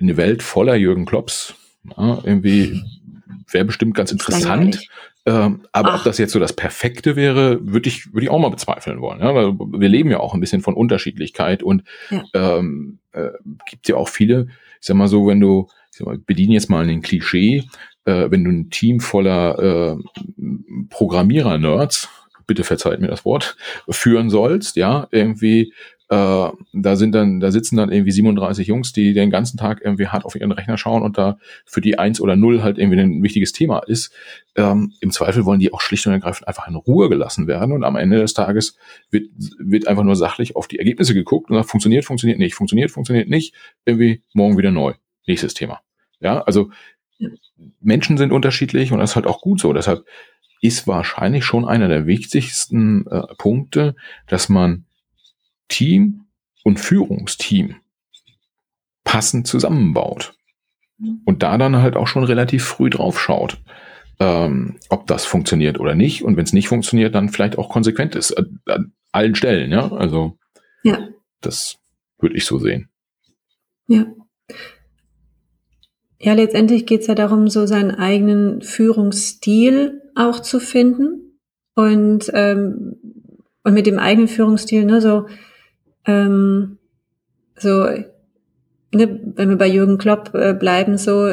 [0.00, 1.54] eine Welt voller Jürgen Klopps,
[1.96, 2.82] ja, irgendwie
[3.50, 4.80] wäre bestimmt ganz interessant.
[5.30, 5.98] Ähm, aber Ach.
[5.98, 9.20] ob das jetzt so das Perfekte wäre, würde ich, würde ich auch mal bezweifeln wollen.
[9.20, 9.32] Ja?
[9.34, 12.24] Weil wir leben ja auch ein bisschen von Unterschiedlichkeit und ja.
[12.34, 13.30] ähm, äh,
[13.68, 14.48] gibt ja auch viele,
[14.80, 17.62] ich sag mal so, wenn du, ich sag mal, bediene jetzt mal ein Klischee,
[18.06, 20.02] äh, wenn du ein Team voller äh,
[20.88, 22.08] Programmierer-Nerds,
[22.48, 23.56] bitte verzeiht mir das Wort,
[23.88, 25.72] führen sollst, ja, irgendwie
[26.10, 30.08] äh, da sind dann, da sitzen dann irgendwie 37 Jungs, die den ganzen Tag irgendwie
[30.08, 33.22] hart auf ihren Rechner schauen und da für die eins oder null halt irgendwie ein
[33.22, 34.12] wichtiges Thema ist.
[34.56, 37.84] Ähm, Im Zweifel wollen die auch schlicht und ergreifend einfach in Ruhe gelassen werden und
[37.84, 38.76] am Ende des Tages
[39.12, 42.90] wird, wird einfach nur sachlich auf die Ergebnisse geguckt und sagt, funktioniert, funktioniert nicht, funktioniert,
[42.90, 44.94] funktioniert nicht, irgendwie morgen wieder neu.
[45.28, 45.80] Nächstes Thema.
[46.18, 46.70] Ja, also
[47.80, 49.72] Menschen sind unterschiedlich und das ist halt auch gut so.
[49.72, 50.04] Deshalb
[50.60, 53.94] ist wahrscheinlich schon einer der wichtigsten äh, Punkte,
[54.26, 54.86] dass man
[55.70, 56.26] Team
[56.62, 57.76] und Führungsteam
[59.04, 60.34] passend zusammenbaut.
[61.24, 63.58] Und da dann halt auch schon relativ früh drauf schaut,
[64.18, 66.22] ähm, ob das funktioniert oder nicht.
[66.22, 68.32] Und wenn es nicht funktioniert, dann vielleicht auch konsequent ist.
[68.32, 69.90] Äh, an allen Stellen, ja.
[69.92, 70.36] Also
[70.82, 71.08] ja.
[71.40, 71.78] das
[72.18, 72.90] würde ich so sehen.
[73.86, 74.06] Ja.
[76.18, 81.38] Ja, letztendlich geht es ja darum, so seinen eigenen Führungsstil auch zu finden.
[81.74, 82.96] Und, ähm,
[83.64, 85.26] und mit dem eigenen Führungsstil, ne, so
[86.10, 86.78] ähm,
[87.56, 87.84] so,
[88.92, 91.32] ne, wenn wir bei Jürgen Klopp äh, bleiben, so,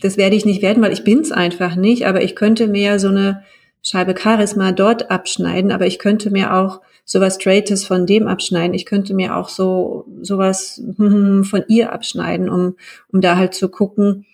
[0.00, 3.08] das werde ich nicht werden, weil ich bin's einfach nicht, aber ich könnte mir so
[3.08, 3.42] eine
[3.82, 8.74] Scheibe Charisma dort abschneiden, aber ich könnte mir auch sowas Straightes von dem abschneiden.
[8.74, 12.76] Ich könnte mir auch so sowas von ihr abschneiden, um,
[13.12, 14.26] um da halt zu gucken,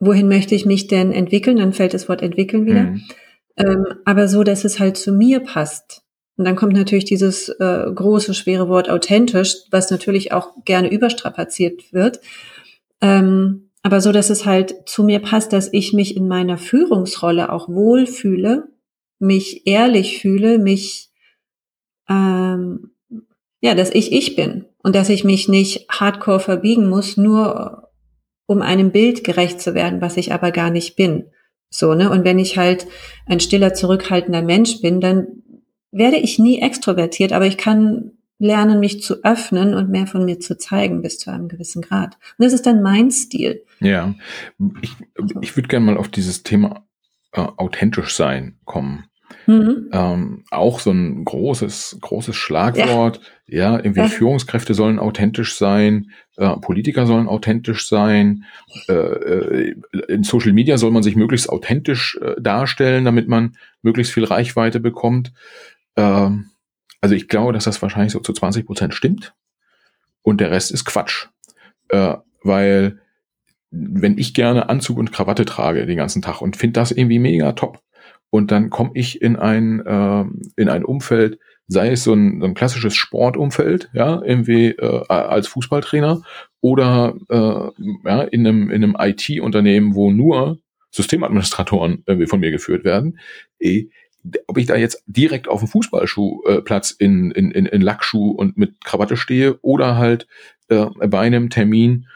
[0.00, 1.58] wohin möchte ich mich denn entwickeln?
[1.58, 2.82] Dann fällt das Wort entwickeln wieder.
[2.84, 3.02] Mhm.
[3.56, 6.01] Ähm, aber so, dass es halt zu mir passt.
[6.36, 11.92] Und dann kommt natürlich dieses äh, große, schwere Wort authentisch, was natürlich auch gerne überstrapaziert
[11.92, 12.20] wird.
[13.00, 17.52] Ähm, aber so, dass es halt zu mir passt, dass ich mich in meiner Führungsrolle
[17.52, 18.68] auch wohlfühle,
[19.18, 21.10] mich ehrlich fühle, mich,
[22.08, 22.92] ähm,
[23.60, 27.90] ja, dass ich ich bin und dass ich mich nicht hardcore verbiegen muss, nur
[28.46, 31.30] um einem Bild gerecht zu werden, was ich aber gar nicht bin.
[31.70, 32.10] So, ne?
[32.10, 32.86] Und wenn ich halt
[33.26, 35.42] ein stiller, zurückhaltender Mensch bin, dann
[35.92, 40.40] werde ich nie extrovertiert, aber ich kann lernen, mich zu öffnen und mehr von mir
[40.40, 42.18] zu zeigen bis zu einem gewissen Grad.
[42.36, 43.62] Und das ist dann mein Stil.
[43.78, 44.14] Ja,
[44.80, 44.96] ich,
[45.40, 46.84] ich würde gerne mal auf dieses Thema
[47.32, 49.04] äh, authentisch sein kommen.
[49.46, 49.88] Mhm.
[49.92, 53.20] Ähm, auch so ein großes, großes Schlagwort.
[53.46, 54.08] Ja, ja irgendwie ja.
[54.08, 58.44] Führungskräfte sollen authentisch sein, äh, Politiker sollen authentisch sein,
[58.88, 59.74] äh, äh,
[60.08, 64.80] in Social Media soll man sich möglichst authentisch äh, darstellen, damit man möglichst viel Reichweite
[64.80, 65.32] bekommt.
[65.96, 66.50] Ähm,
[67.00, 69.34] also ich glaube, dass das wahrscheinlich so zu 20 Prozent stimmt
[70.22, 71.28] und der Rest ist Quatsch.
[71.88, 73.00] Äh, weil
[73.70, 77.52] wenn ich gerne Anzug und Krawatte trage den ganzen Tag und finde das irgendwie mega
[77.52, 77.80] top.
[78.30, 80.24] Und dann komme ich in ein, äh,
[80.56, 85.48] in ein Umfeld, sei es so ein, so ein klassisches Sportumfeld, ja, irgendwie äh, als
[85.48, 86.22] Fußballtrainer
[86.60, 90.58] oder äh, ja, in einem, in einem IT-Unternehmen, wo nur
[90.90, 93.18] Systemadministratoren irgendwie von mir geführt werden,
[93.58, 93.88] eh,
[94.46, 98.56] ob ich da jetzt direkt auf dem Fußballschuhplatz äh, in, in, in, in Lackschuh und
[98.56, 100.26] mit Krawatte stehe oder halt
[100.68, 102.06] äh, bei einem Termin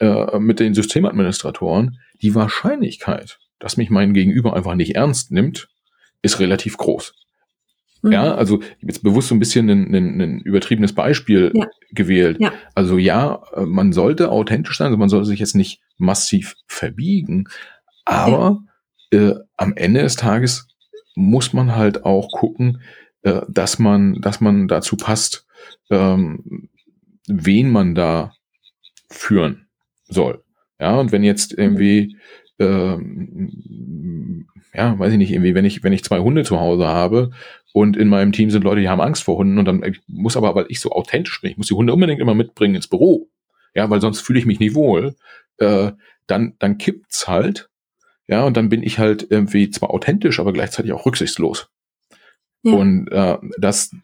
[0.00, 5.68] äh, mit den Systemadministratoren, die Wahrscheinlichkeit, dass mich mein Gegenüber einfach nicht ernst nimmt,
[6.22, 7.14] ist relativ groß.
[8.02, 8.12] Mhm.
[8.12, 11.66] Ja, also ich habe jetzt bewusst so ein bisschen ein, ein, ein übertriebenes Beispiel ja.
[11.92, 12.38] gewählt.
[12.40, 12.52] Ja.
[12.74, 17.46] Also ja, man sollte authentisch sein, also man sollte sich jetzt nicht massiv verbiegen,
[18.04, 18.62] aber
[19.12, 19.18] ja.
[19.18, 20.68] äh, am Ende des Tages
[21.14, 22.82] muss man halt auch gucken,
[23.22, 25.46] äh, dass man, dass man dazu passt,
[25.90, 26.68] ähm,
[27.26, 28.34] wen man da
[29.10, 29.66] führen
[30.08, 30.42] soll.
[30.78, 32.16] Ja, und wenn jetzt irgendwie,
[32.58, 37.30] ähm, ja, weiß ich nicht, irgendwie, wenn ich, wenn ich zwei Hunde zu Hause habe
[37.72, 40.54] und in meinem Team sind Leute, die haben Angst vor Hunden und dann muss aber,
[40.54, 43.28] weil ich so authentisch bin, ich muss die Hunde unbedingt immer mitbringen ins Büro.
[43.74, 45.16] Ja, weil sonst fühle ich mich nicht wohl.
[45.58, 45.92] Äh,
[46.26, 47.68] dann, dann kippt's halt.
[48.26, 51.68] Ja, und dann bin ich halt irgendwie zwar authentisch, aber gleichzeitig auch rücksichtslos.
[52.62, 52.72] Ja.
[52.72, 53.94] Und äh, das,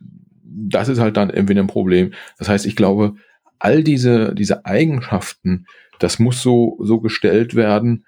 [0.42, 2.12] das ist halt dann irgendwie ein Problem.
[2.38, 3.14] Das heißt, ich glaube,
[3.58, 5.66] all diese, diese Eigenschaften,
[5.98, 8.04] das muss so, so gestellt werden,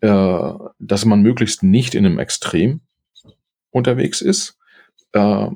[0.00, 2.80] äh, dass man möglichst nicht in einem Extrem
[3.70, 4.58] unterwegs ist,
[5.12, 5.46] äh,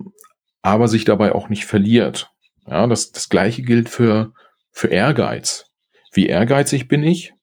[0.63, 2.31] aber sich dabei auch nicht verliert.
[2.67, 4.33] Ja, das, das gleiche gilt für,
[4.71, 5.67] für Ehrgeiz.
[6.13, 7.35] Wie ehrgeizig bin ich?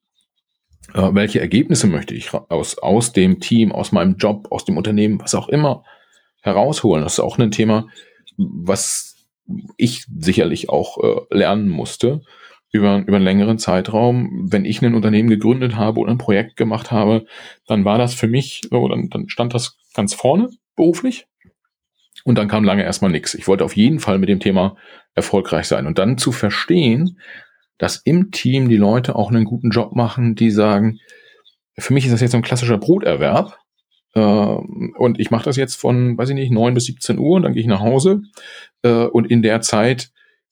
[0.94, 5.20] Äh, welche Ergebnisse möchte ich aus, aus dem Team, aus meinem Job, aus dem Unternehmen,
[5.20, 5.84] was auch immer
[6.40, 7.04] herausholen?
[7.04, 7.86] Das ist auch ein Thema,
[8.36, 9.16] was
[9.76, 12.22] ich sicherlich auch äh, lernen musste
[12.70, 14.48] über, über einen längeren Zeitraum.
[14.50, 17.26] Wenn ich ein Unternehmen gegründet habe oder ein Projekt gemacht habe,
[17.66, 21.26] dann war das für mich, so, dann, dann stand das ganz vorne beruflich.
[22.24, 23.34] Und dann kam lange erstmal nichts.
[23.34, 24.76] Ich wollte auf jeden Fall mit dem Thema
[25.14, 25.86] erfolgreich sein.
[25.86, 27.18] Und dann zu verstehen,
[27.78, 31.00] dass im Team die Leute auch einen guten Job machen, die sagen,
[31.78, 33.56] für mich ist das jetzt so ein klassischer Broterwerb.
[34.14, 37.42] Äh, und ich mache das jetzt von, weiß ich nicht, neun bis 17 Uhr und
[37.42, 38.22] dann gehe ich nach Hause.
[38.82, 40.10] Äh, und in der Zeit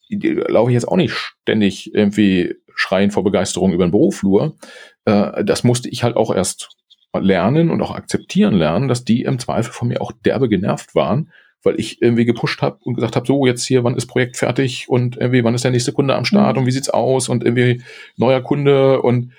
[0.09, 4.57] laufe ich jetzt auch nicht ständig irgendwie schreien vor Begeisterung über den Büroflur.
[5.05, 6.71] Äh, das musste ich halt auch erst
[7.19, 11.33] lernen und auch akzeptieren lernen, dass die im Zweifel von mir auch derbe genervt waren,
[11.67, 14.89] weil ich irgendwie gepusht habe und gesagt habe, so jetzt hier, wann ist Projekt fertig
[14.89, 16.63] und irgendwie, wann ist der nächste Kunde am Start mhm.
[16.63, 17.83] und wie sieht's aus und irgendwie
[18.17, 19.33] neuer Kunde und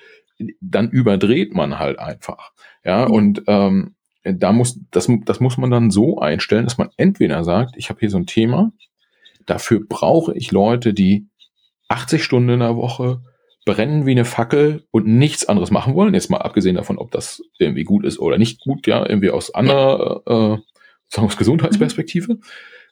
[0.60, 2.52] dann überdreht man halt einfach.
[2.84, 7.42] Ja, und ähm, da muss, das, das muss man dann so einstellen, dass man entweder
[7.44, 8.72] sagt, ich habe hier so ein Thema,
[9.46, 11.26] dafür brauche ich Leute, die
[11.88, 13.22] 80 Stunden in der Woche
[13.64, 16.14] brennen wie eine Fackel und nichts anderes machen wollen.
[16.14, 19.54] Jetzt mal abgesehen davon, ob das irgendwie gut ist oder nicht gut, ja, irgendwie aus
[19.54, 20.58] anderer, äh,
[21.08, 22.34] sagen wir aus Gesundheitsperspektive.
[22.34, 22.40] Mhm.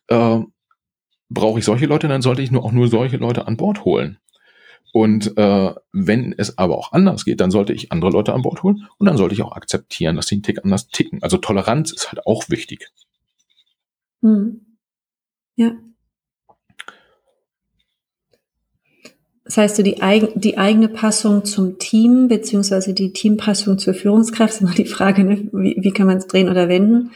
[0.08, 0.40] Äh,
[1.28, 4.18] brauche ich solche Leute, dann sollte ich nur auch nur solche Leute an Bord holen.
[4.92, 8.62] Und äh, wenn es aber auch anders geht, dann sollte ich andere Leute an Bord
[8.62, 11.22] holen und dann sollte ich auch akzeptieren, dass die einen Tick anders ticken.
[11.22, 12.90] Also Toleranz ist halt auch wichtig.
[14.22, 14.60] Hm.
[15.56, 15.72] Ja.
[19.44, 24.60] Das heißt, die, eig die eigene Passung zum Team beziehungsweise die Teampassung zur Führungskraft ist
[24.60, 25.48] immer die Frage, ne?
[25.52, 27.12] wie, wie kann man es drehen oder wenden.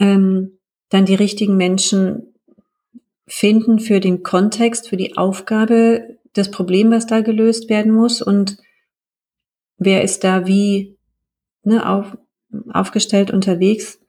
[0.00, 0.58] Ähm,
[0.88, 2.34] dann die richtigen Menschen
[3.28, 8.58] finden für den Kontext, für die Aufgabe, das Problem, was da gelöst werden muss und
[9.78, 10.96] wer ist da wie
[11.62, 12.16] ne, auf,
[12.72, 14.00] aufgestellt unterwegs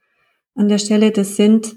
[0.56, 1.12] an der Stelle.
[1.12, 1.75] Das sind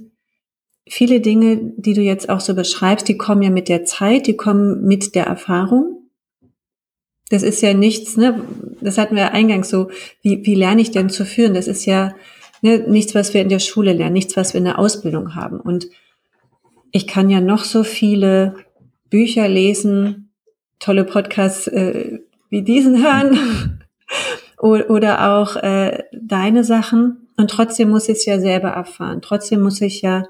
[0.86, 4.36] viele Dinge, die du jetzt auch so beschreibst, die kommen ja mit der Zeit, die
[4.36, 6.10] kommen mit der Erfahrung.
[7.30, 8.44] Das ist ja nichts, ne?
[8.80, 9.88] Das hatten wir eingangs so,
[10.22, 11.54] wie, wie lerne ich denn zu führen?
[11.54, 12.14] Das ist ja
[12.64, 15.60] ne, nichts, was wir in der Schule lernen, nichts, was wir in der Ausbildung haben.
[15.60, 15.86] Und
[16.90, 18.56] ich kann ja noch so viele
[19.10, 20.30] Bücher lesen,
[20.80, 23.84] tolle Podcasts äh, wie diesen hören
[24.58, 27.28] oder auch äh, deine Sachen.
[27.36, 29.20] Und trotzdem muss ich es ja selber erfahren.
[29.20, 30.26] Trotzdem muss ich ja,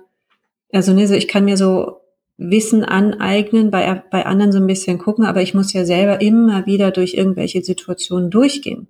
[0.72, 2.00] also ne, so ich kann mir so
[2.36, 6.66] Wissen aneignen, bei, bei anderen so ein bisschen gucken, aber ich muss ja selber immer
[6.66, 8.88] wieder durch irgendwelche Situationen durchgehen.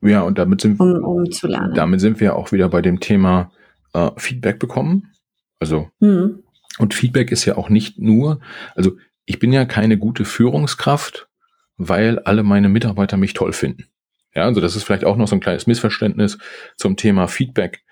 [0.00, 1.74] Ja, und damit sind, um, um zu lernen.
[1.74, 3.50] Damit sind wir auch wieder bei dem Thema
[3.92, 5.12] äh, Feedback bekommen.
[5.58, 6.42] Also, mhm.
[6.78, 8.40] und Feedback ist ja auch nicht nur,
[8.74, 11.28] also ich bin ja keine gute Führungskraft,
[11.76, 13.86] weil alle meine Mitarbeiter mich toll finden.
[14.34, 16.38] Ja, also das ist vielleicht auch noch so ein kleines Missverständnis
[16.76, 17.82] zum Thema Feedback,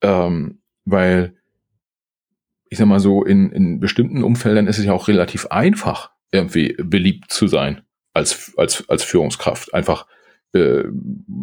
[0.00, 1.34] ähm, weil
[2.70, 6.76] ich sag mal so, in, in bestimmten Umfeldern ist es ja auch relativ einfach, irgendwie
[6.78, 7.82] beliebt zu sein
[8.14, 9.74] als, als, als Führungskraft.
[9.74, 10.06] Einfach,
[10.52, 10.84] Äh,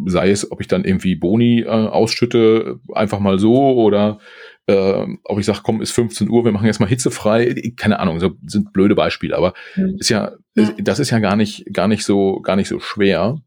[0.06, 4.18] sei es, ob ich dann irgendwie Boni äh, ausschütte, einfach mal so, oder
[4.66, 8.20] äh, ob ich sage, komm, ist 15 Uhr, wir machen jetzt mal hitzefrei, keine Ahnung,
[8.20, 9.96] so sind blöde Beispiele, aber mhm.
[9.98, 13.40] ist ja, ja, das ist ja gar nicht, gar nicht so, gar nicht so schwer,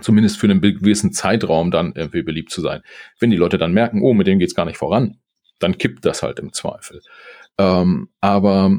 [0.00, 2.80] zumindest für einen gewissen Zeitraum dann irgendwie beliebt zu sein.
[3.18, 5.18] Wenn die Leute dann merken, oh, mit denen geht's gar nicht voran,
[5.58, 7.02] dann kippt das halt im Zweifel.
[7.58, 8.78] Ähm, aber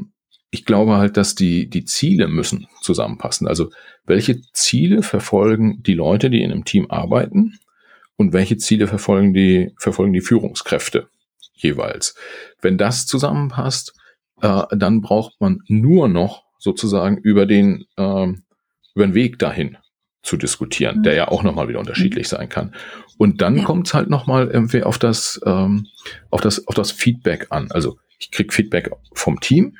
[0.52, 3.48] ich glaube halt, dass die, die Ziele müssen zusammenpassen.
[3.48, 3.70] Also
[4.04, 7.58] welche Ziele verfolgen die Leute, die in einem Team arbeiten
[8.16, 11.08] und welche Ziele verfolgen die, verfolgen die Führungskräfte
[11.54, 12.14] jeweils.
[12.60, 13.94] Wenn das zusammenpasst,
[14.42, 18.26] äh, dann braucht man nur noch sozusagen über den, äh,
[18.94, 19.78] über den Weg dahin
[20.22, 21.02] zu diskutieren, mhm.
[21.04, 22.74] der ja auch nochmal wieder unterschiedlich sein kann.
[23.16, 23.64] Und dann ja.
[23.64, 25.86] kommt es halt nochmal irgendwie auf das, ähm,
[26.30, 27.70] auf das, auf das Feedback an.
[27.70, 29.78] Also ich krieg Feedback vom Team,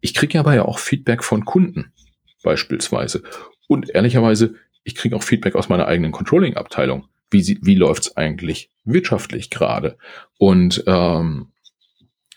[0.00, 1.92] ich kriege aber ja auch Feedback von Kunden
[2.42, 3.22] beispielsweise.
[3.68, 7.06] Und ehrlicherweise, ich kriege auch Feedback aus meiner eigenen Controlling-Abteilung.
[7.30, 9.96] Wie, sie, wie läuft's eigentlich wirtschaftlich gerade?
[10.38, 11.52] Und ähm,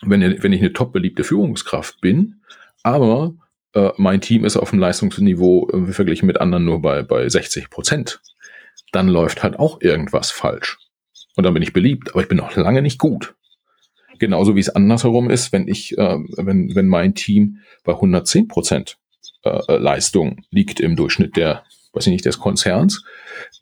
[0.02, 2.42] wenn, wenn ich eine top beliebte Führungskraft bin,
[2.82, 3.34] aber
[3.72, 7.70] äh, mein Team ist auf dem Leistungsniveau äh, verglichen mit anderen nur bei, bei 60
[7.70, 8.20] Prozent,
[8.92, 10.78] dann läuft halt auch irgendwas falsch.
[11.36, 13.34] Und dann bin ich beliebt, aber ich bin noch lange nicht gut.
[14.18, 18.98] Genauso wie es andersherum ist, wenn ich, äh, wenn, wenn mein Team bei 110 Prozent
[19.44, 23.04] äh, Leistung liegt im Durchschnitt der, weiß ich nicht, des Konzerns,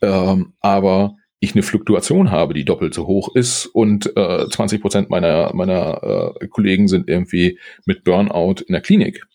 [0.01, 5.09] ähm, aber ich eine Fluktuation habe, die doppelt so hoch ist und äh, 20 Prozent
[5.09, 9.25] meiner, meiner äh, Kollegen sind irgendwie mit Burnout in der Klinik,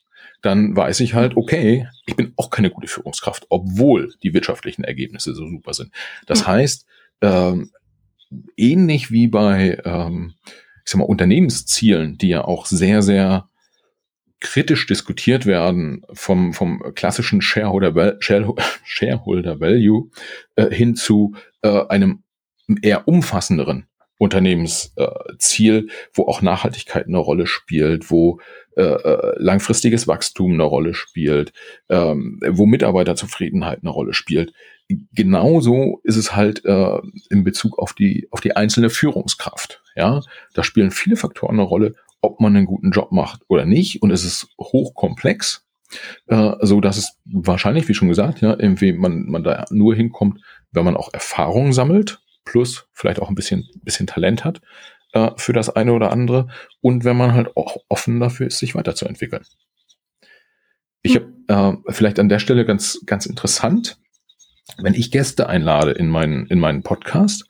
[0.41, 5.35] dann weiß ich halt, okay, ich bin auch keine gute Führungskraft, obwohl die wirtschaftlichen Ergebnisse
[5.35, 5.91] so super sind.
[6.27, 6.87] Das heißt,
[7.21, 7.73] ähm,
[8.57, 10.35] ähnlich wie bei ähm,
[10.89, 13.51] ich sag mal, Unternehmenszielen, die ja auch sehr, sehr
[14.41, 20.09] kritisch diskutiert werden vom, vom klassischen Shareholder, Shareholder Value
[20.57, 22.23] äh, hin zu äh, einem
[22.81, 28.41] eher umfassenderen Unternehmensziel, äh, wo auch Nachhaltigkeit eine Rolle spielt, wo
[28.75, 31.53] äh, äh, langfristiges Wachstum eine Rolle spielt,
[31.91, 34.55] ähm, wo Mitarbeiterzufriedenheit eine Rolle spielt.
[35.13, 36.99] Genauso ist es halt äh,
[37.29, 39.83] in Bezug auf die auf die einzelne Führungskraft.
[39.95, 40.21] Ja,
[40.55, 44.11] da spielen viele Faktoren eine Rolle, ob man einen guten Job macht oder nicht, und
[44.11, 45.67] es ist hochkomplex,
[46.29, 50.41] äh, so dass es wahrscheinlich, wie schon gesagt, ja, irgendwie man man da nur hinkommt,
[50.73, 54.61] wenn man auch Erfahrung sammelt plus vielleicht auch ein bisschen, bisschen Talent hat
[55.13, 56.49] äh, für das eine oder andere
[56.81, 59.45] und wenn man halt auch offen dafür ist, sich weiterzuentwickeln.
[61.03, 61.33] Ich habe
[61.87, 63.99] äh, vielleicht an der Stelle ganz, ganz interessant,
[64.77, 67.45] wenn ich Gäste einlade in meinen, in meinen Podcast,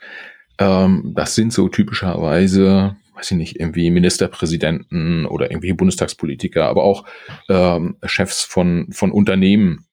[0.58, 7.04] ähm, das sind so typischerweise, weiß ich nicht, irgendwie Ministerpräsidenten oder irgendwie Bundestagspolitiker, aber auch
[7.48, 9.86] ähm, Chefs von, von Unternehmen,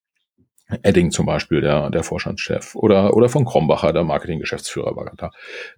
[0.82, 5.32] Edding zum Beispiel, der, der Vorstandschef, oder, oder von Krombacher, der Marketinggeschäftsführer war da.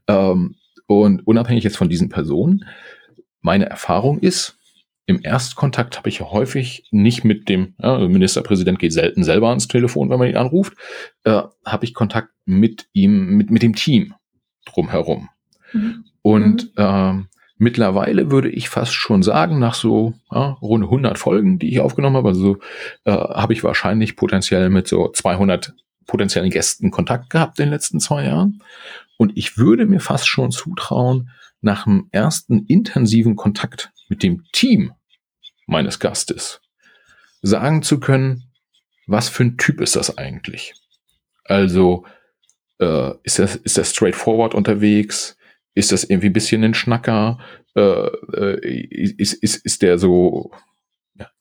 [0.07, 0.55] Ähm,
[0.87, 2.65] und unabhängig jetzt von diesen Personen,
[3.41, 4.56] meine Erfahrung ist,
[5.07, 9.49] im Erstkontakt habe ich ja häufig nicht mit dem, ja, also Ministerpräsident geht selten selber
[9.49, 10.73] ans Telefon, wenn man ihn anruft,
[11.23, 14.13] äh, habe ich Kontakt mit ihm, mit, mit dem Team
[14.65, 15.29] drumherum.
[15.73, 16.05] Mhm.
[16.21, 16.71] Und mhm.
[16.77, 17.27] ähm,
[17.59, 22.17] Mittlerweile würde ich fast schon sagen, nach so ja, rund 100 Folgen, die ich aufgenommen
[22.17, 22.59] habe, also
[23.03, 25.73] äh, habe ich wahrscheinlich potenziell mit so 200
[26.05, 28.61] potenziellen Gästen Kontakt gehabt in den letzten zwei Jahren.
[29.17, 34.93] Und ich würde mir fast schon zutrauen, nach dem ersten intensiven Kontakt mit dem Team
[35.67, 36.61] meines Gastes
[37.41, 38.51] sagen zu können,
[39.05, 40.73] was für ein Typ ist das eigentlich?
[41.43, 42.05] Also
[42.79, 45.37] äh, ist er ist er straightforward unterwegs?
[45.73, 47.39] Ist das irgendwie ein bisschen ein Schnacker?
[47.75, 48.59] Äh, äh,
[49.17, 50.51] ist, ist, ist der so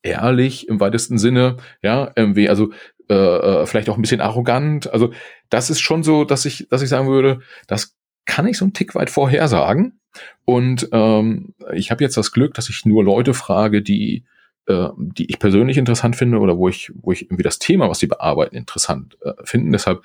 [0.03, 1.57] ehrlich im weitesten Sinne?
[1.83, 2.73] Ja, irgendwie, also
[3.09, 4.93] äh, äh, vielleicht auch ein bisschen arrogant.
[4.93, 5.13] Also
[5.49, 8.75] das ist schon so, dass ich, dass ich sagen würde, das kann ich so einen
[8.75, 10.01] Tick weit vorhersagen.
[10.45, 14.25] Und ähm, ich habe jetzt das Glück, dass ich nur Leute frage, die
[14.67, 17.99] äh, die ich persönlich interessant finde oder wo ich, wo ich irgendwie das Thema, was
[17.99, 19.73] sie bearbeiten, interessant äh, finden.
[19.73, 20.03] Deshalb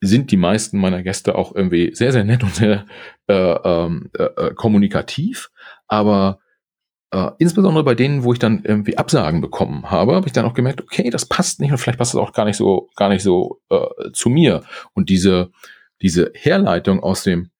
[0.00, 2.86] sind die meisten meiner Gäste auch irgendwie sehr, sehr nett und sehr
[3.26, 5.50] äh, ähm, äh, äh, kommunikativ.
[5.88, 6.38] Aber
[7.10, 10.54] äh, insbesondere bei denen, wo ich dann irgendwie Absagen bekommen habe, habe ich dann auch
[10.54, 13.22] gemerkt, okay, das passt nicht und vielleicht passt es auch gar nicht so, gar nicht
[13.22, 14.62] so äh, zu mir.
[14.92, 15.50] Und diese,
[16.04, 17.50] diese Herleitung aus dem,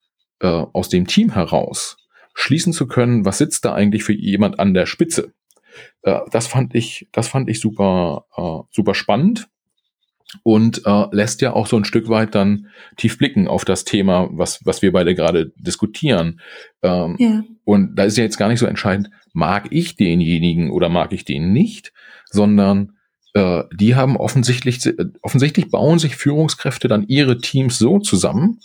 [0.41, 1.97] äh, aus dem Team heraus
[2.35, 5.33] schließen zu können, was sitzt da eigentlich für jemand an der Spitze?
[6.03, 9.49] Äh, das fand ich, das fand ich super, äh, super spannend
[10.43, 12.69] und äh, lässt ja auch so ein Stück weit dann
[12.99, 16.41] tief blicken auf das Thema, was, was wir beide gerade diskutieren.
[16.83, 17.45] Ähm, ja.
[17.65, 21.25] Und da ist ja jetzt gar nicht so entscheidend, mag ich denjenigen oder mag ich
[21.25, 21.95] den nicht,
[22.27, 22.94] sondern
[23.35, 28.61] äh, die haben offensichtlich, äh, offensichtlich bauen sich Führungskräfte dann ihre Teams so zusammen,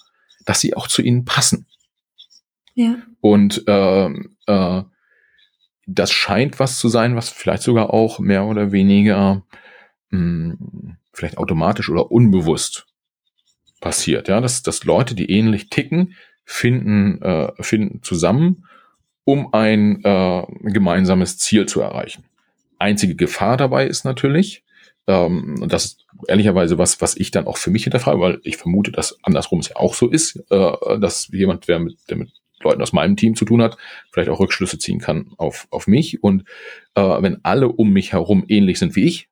[0.45, 1.65] dass sie auch zu ihnen passen.
[2.75, 2.95] Ja.
[3.19, 4.09] Und äh,
[4.47, 4.83] äh,
[5.85, 9.43] das scheint was zu sein, was vielleicht sogar auch mehr oder weniger
[10.11, 12.85] mh, hm, vielleicht automatisch oder unbewusst
[13.81, 14.27] passiert.
[14.27, 16.15] Ja, dass, dass Leute, die ähnlich ticken,
[16.45, 18.65] finden, äh, finden zusammen,
[19.23, 22.23] um ein äh, gemeinsames Ziel zu erreichen.
[22.79, 24.63] Einzige Gefahr dabei ist natürlich,
[25.07, 28.57] ähm, und das ist ehrlicherweise was, was ich dann auch für mich hinterfrage, weil ich
[28.57, 32.31] vermute, dass andersrum es ja auch so ist, äh, dass jemand, der mit, der mit
[32.61, 33.77] Leuten aus meinem Team zu tun hat,
[34.11, 36.23] vielleicht auch Rückschlüsse ziehen kann auf, auf mich.
[36.23, 36.43] Und
[36.95, 39.29] äh, wenn alle um mich herum ähnlich sind wie ich,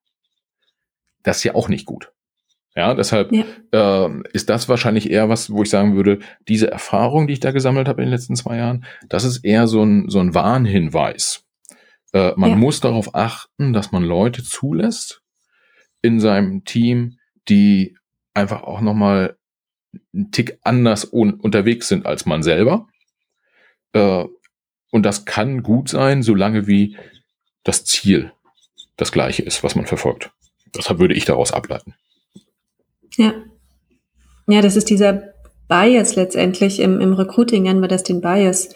[1.23, 2.11] das ist ja auch nicht gut.
[2.75, 3.43] Ja, deshalb ja.
[4.05, 7.51] Äh, ist das wahrscheinlich eher was, wo ich sagen würde, diese Erfahrung, die ich da
[7.51, 11.46] gesammelt habe in den letzten zwei Jahren, das ist eher so ein, so ein Warnhinweis.
[12.13, 12.55] Äh, man ja.
[12.55, 15.21] muss darauf achten, dass man Leute zulässt
[16.01, 17.17] in seinem Team,
[17.49, 17.97] die
[18.33, 19.37] einfach auch nochmal
[20.13, 22.87] einen Tick anders un unterwegs sind als man selber.
[23.93, 24.25] Äh,
[24.91, 26.97] und das kann gut sein, solange wie
[27.63, 28.31] das Ziel
[28.95, 30.31] das gleiche ist, was man verfolgt.
[30.75, 31.95] Deshalb würde ich daraus ableiten.
[33.15, 33.33] Ja.
[34.47, 35.33] Ja, das ist dieser
[35.67, 36.79] Bias letztendlich.
[36.79, 38.69] Im, im Recruiting nennen wir das den Bias,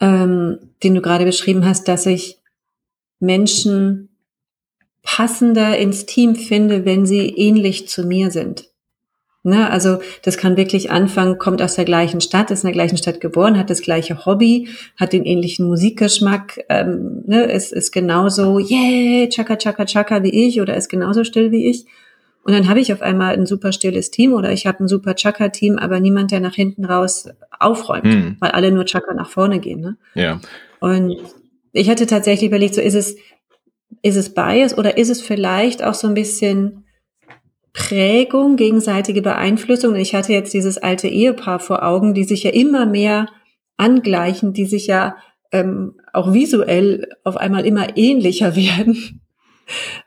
[0.00, 2.38] ähm, den du gerade beschrieben hast, dass ich
[3.18, 4.08] Menschen
[5.02, 8.68] passender ins Team finde, wenn sie ähnlich zu mir sind.
[9.44, 12.96] Ne, also das kann wirklich anfangen, kommt aus der gleichen Stadt, ist in der gleichen
[12.96, 18.58] Stadt geboren, hat das gleiche Hobby, hat den ähnlichen Musikgeschmack, ähm, ne, ist, ist genauso,
[18.58, 21.86] yeah, chaka chaka chaka wie ich oder ist genauso still wie ich.
[22.42, 25.16] Und dann habe ich auf einmal ein super stilles Team oder ich habe ein super
[25.16, 28.36] Chaka-Team, aber niemand, der nach hinten raus aufräumt, hm.
[28.38, 29.80] weil alle nur Chaka nach vorne gehen.
[29.80, 29.96] Ne?
[30.14, 30.40] Ja.
[30.78, 31.16] Und
[31.76, 33.16] ich hatte tatsächlich überlegt, so ist es,
[34.02, 36.84] ist es Bias oder ist es vielleicht auch so ein bisschen
[37.72, 39.94] Prägung, gegenseitige Beeinflussung.
[39.96, 43.28] Ich hatte jetzt dieses alte Ehepaar vor Augen, die sich ja immer mehr
[43.76, 45.16] angleichen, die sich ja
[45.52, 49.20] ähm, auch visuell auf einmal immer ähnlicher werden.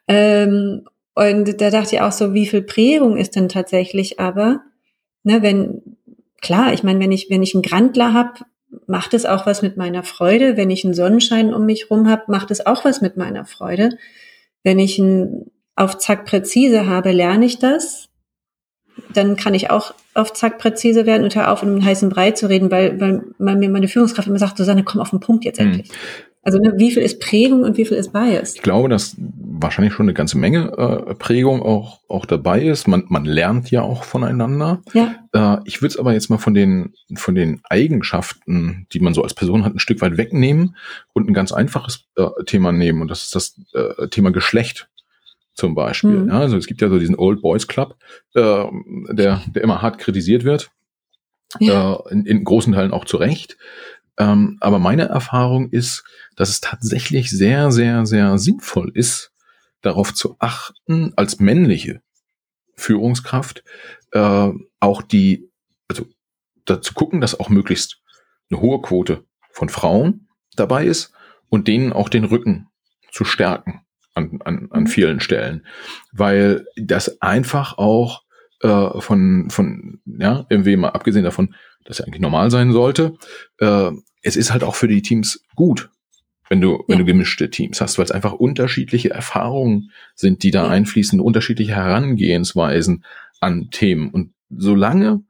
[0.07, 4.61] ähm, und da dachte ich auch so, wie viel Prägung ist denn tatsächlich aber,
[5.23, 5.97] ne, wenn,
[6.41, 8.45] klar, ich meine, wenn ich, wenn ich einen Grandler habe,
[8.87, 10.57] macht es auch was mit meiner Freude.
[10.57, 13.97] Wenn ich einen Sonnenschein um mich rum habe, macht es auch was mit meiner Freude.
[14.63, 18.09] Wenn ich einen auf Zack präzise habe, lerne ich das.
[19.13, 22.31] Dann kann ich auch auf Zack präzise werden und hör auf, um einen heißen Brei
[22.31, 25.59] zu reden, weil, weil mir meine Führungskraft immer sagt, Susanne, komm auf den Punkt jetzt
[25.59, 25.67] hm.
[25.67, 25.89] endlich.
[25.89, 25.95] Mhm.
[26.41, 28.55] Also ne, wie viel ist Prägung und wie viel ist Bias?
[28.55, 32.87] Ich glaube, dass wahrscheinlich schon eine ganze Menge äh, Prägung auch, auch dabei ist.
[32.87, 34.81] Man, man lernt ja auch voneinander.
[34.93, 35.15] Ja.
[35.33, 39.21] Äh, ich würde es aber jetzt mal von den, von den Eigenschaften, die man so
[39.21, 40.77] als Person hat, ein Stück weit wegnehmen
[41.13, 43.01] und ein ganz einfaches äh, Thema nehmen.
[43.01, 44.89] Und das ist das äh, Thema Geschlecht
[45.55, 46.21] zum Beispiel.
[46.21, 46.29] Mhm.
[46.29, 47.97] Ja, also es gibt ja so diesen Old Boys Club,
[48.33, 48.63] äh,
[49.09, 50.71] der, der immer hart kritisiert wird.
[51.59, 51.95] Ja.
[51.95, 53.57] Äh, in, in großen Teilen auch zu Recht.
[54.19, 56.03] Ähm, aber meine Erfahrung ist,
[56.35, 59.31] dass es tatsächlich sehr, sehr, sehr sinnvoll ist,
[59.81, 62.01] darauf zu achten, als männliche
[62.75, 63.63] Führungskraft
[64.11, 64.49] äh,
[64.79, 65.49] auch die,
[65.87, 66.05] also
[66.65, 68.01] dazu gucken, dass auch möglichst
[68.51, 71.13] eine hohe Quote von Frauen dabei ist
[71.47, 72.67] und denen auch den Rücken
[73.11, 73.81] zu stärken
[74.15, 74.87] an, an, an mhm.
[74.87, 75.65] vielen Stellen,
[76.11, 78.23] weil das einfach auch
[78.61, 81.55] äh, von, von, ja, irgendwie mal abgesehen davon,
[81.85, 83.17] dass er eigentlich normal sein sollte,
[83.59, 83.91] äh,
[84.21, 85.89] es ist halt auch für die Teams gut,
[86.49, 86.99] wenn du, wenn ja.
[86.99, 90.69] du gemischte Teams hast, weil es einfach unterschiedliche Erfahrungen sind, die da ja.
[90.69, 93.05] einfließen, unterschiedliche Herangehensweisen
[93.39, 94.09] an Themen.
[94.09, 95.23] Und solange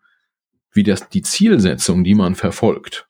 [0.71, 3.07] wie das die Zielsetzung, die man verfolgt,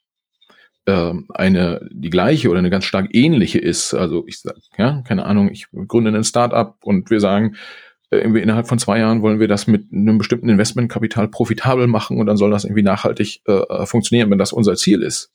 [0.85, 5.25] äh, eine die gleiche oder eine ganz stark ähnliche ist, also ich sag, ja, keine
[5.25, 7.55] Ahnung, ich gründe ein Startup und wir sagen,
[8.11, 12.25] irgendwie innerhalb von zwei Jahren wollen wir das mit einem bestimmten Investmentkapital profitabel machen und
[12.25, 15.31] dann soll das irgendwie nachhaltig äh, funktionieren, wenn das unser Ziel ist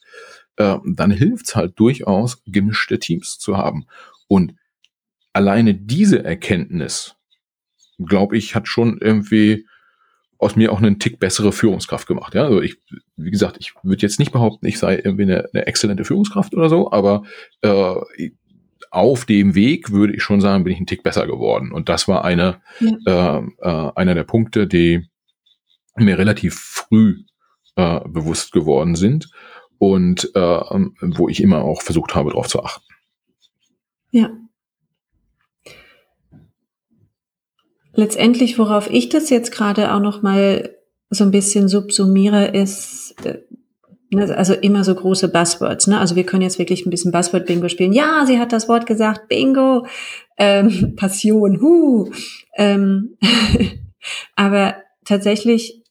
[0.57, 3.87] äh, dann hilft's halt durchaus, gemischte Teams zu haben.
[4.29, 4.55] Und
[5.33, 7.16] alleine diese Erkenntnis,
[7.99, 9.66] glaube ich, hat schon irgendwie
[10.39, 12.35] aus mir auch einen Tick bessere Führungskraft gemacht.
[12.35, 12.77] Ja, also ich,
[13.16, 16.68] wie gesagt, ich würde jetzt nicht behaupten, ich sei irgendwie eine, eine exzellente Führungskraft oder
[16.68, 17.22] so, aber
[17.62, 17.95] äh,
[18.95, 21.72] auf dem Weg würde ich schon sagen, bin ich einen Tick besser geworden.
[21.72, 23.38] Und das war eine, ja.
[23.38, 25.09] äh, äh, einer der Punkte, die
[25.97, 27.24] mir relativ früh
[27.76, 29.30] äh, bewusst geworden sind
[29.78, 32.84] und äh, wo ich immer auch versucht habe, darauf zu achten.
[34.11, 34.30] Ja.
[37.92, 40.76] Letztendlich, worauf ich das jetzt gerade auch noch mal
[41.11, 43.42] so ein bisschen subsumiere, ist, äh,
[44.21, 45.87] also immer so große Buzzwords.
[45.87, 45.99] Ne?
[45.99, 47.93] Also wir können jetzt wirklich ein bisschen Buzzword-Bingo spielen.
[47.93, 49.87] Ja, sie hat das Wort gesagt, Bingo,
[50.39, 52.11] ähm, Passion, hu.
[52.57, 53.17] Ähm,
[54.37, 55.83] aber tatsächlich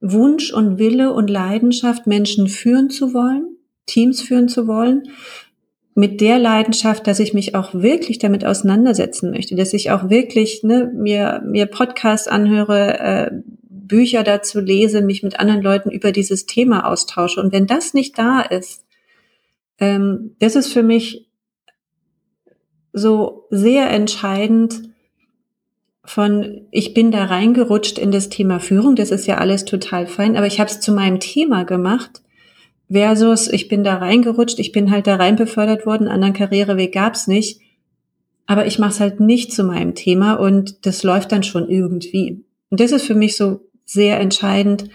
[0.00, 5.04] Wunsch und Wille und Leidenschaft, Menschen führen zu wollen, Teams führen zu wollen,
[5.94, 10.62] mit der Leidenschaft, dass ich mich auch wirklich damit auseinandersetzen möchte, dass ich auch wirklich
[10.62, 13.30] ne, mir, mir Podcasts anhöre, äh,
[13.92, 17.42] Bücher dazu lese, mich mit anderen Leuten über dieses Thema austausche.
[17.42, 18.86] Und wenn das nicht da ist,
[19.78, 21.28] ähm, das ist für mich
[22.94, 24.88] so sehr entscheidend
[26.06, 30.38] von, ich bin da reingerutscht in das Thema Führung, das ist ja alles total fein,
[30.38, 32.22] aber ich habe es zu meinem Thema gemacht,
[32.90, 37.26] versus ich bin da reingerutscht, ich bin halt da rein befördert worden, anderen Karriereweg gab's
[37.26, 37.60] nicht,
[38.46, 42.42] aber ich mache es halt nicht zu meinem Thema und das läuft dann schon irgendwie.
[42.70, 44.88] Und das ist für mich so sehr entscheidend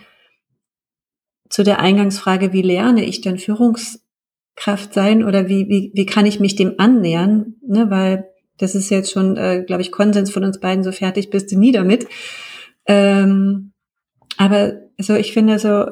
[1.50, 6.40] zu der Eingangsfrage, wie lerne ich denn Führungskraft sein oder wie, wie, wie kann ich
[6.40, 7.56] mich dem annähern?
[7.66, 11.30] Ne, weil das ist jetzt schon, äh, glaube ich, Konsens von uns beiden, so fertig
[11.30, 12.08] bist du nie damit.
[12.86, 13.72] Ähm,
[14.38, 15.86] aber so, ich finde so,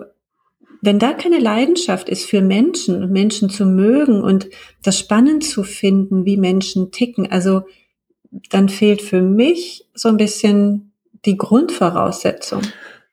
[0.82, 4.50] wenn da keine Leidenschaft ist für Menschen und Menschen zu mögen und
[4.84, 7.62] das spannend zu finden, wie Menschen ticken, also
[8.50, 10.85] dann fehlt für mich so ein bisschen
[11.26, 12.62] die Grundvoraussetzung.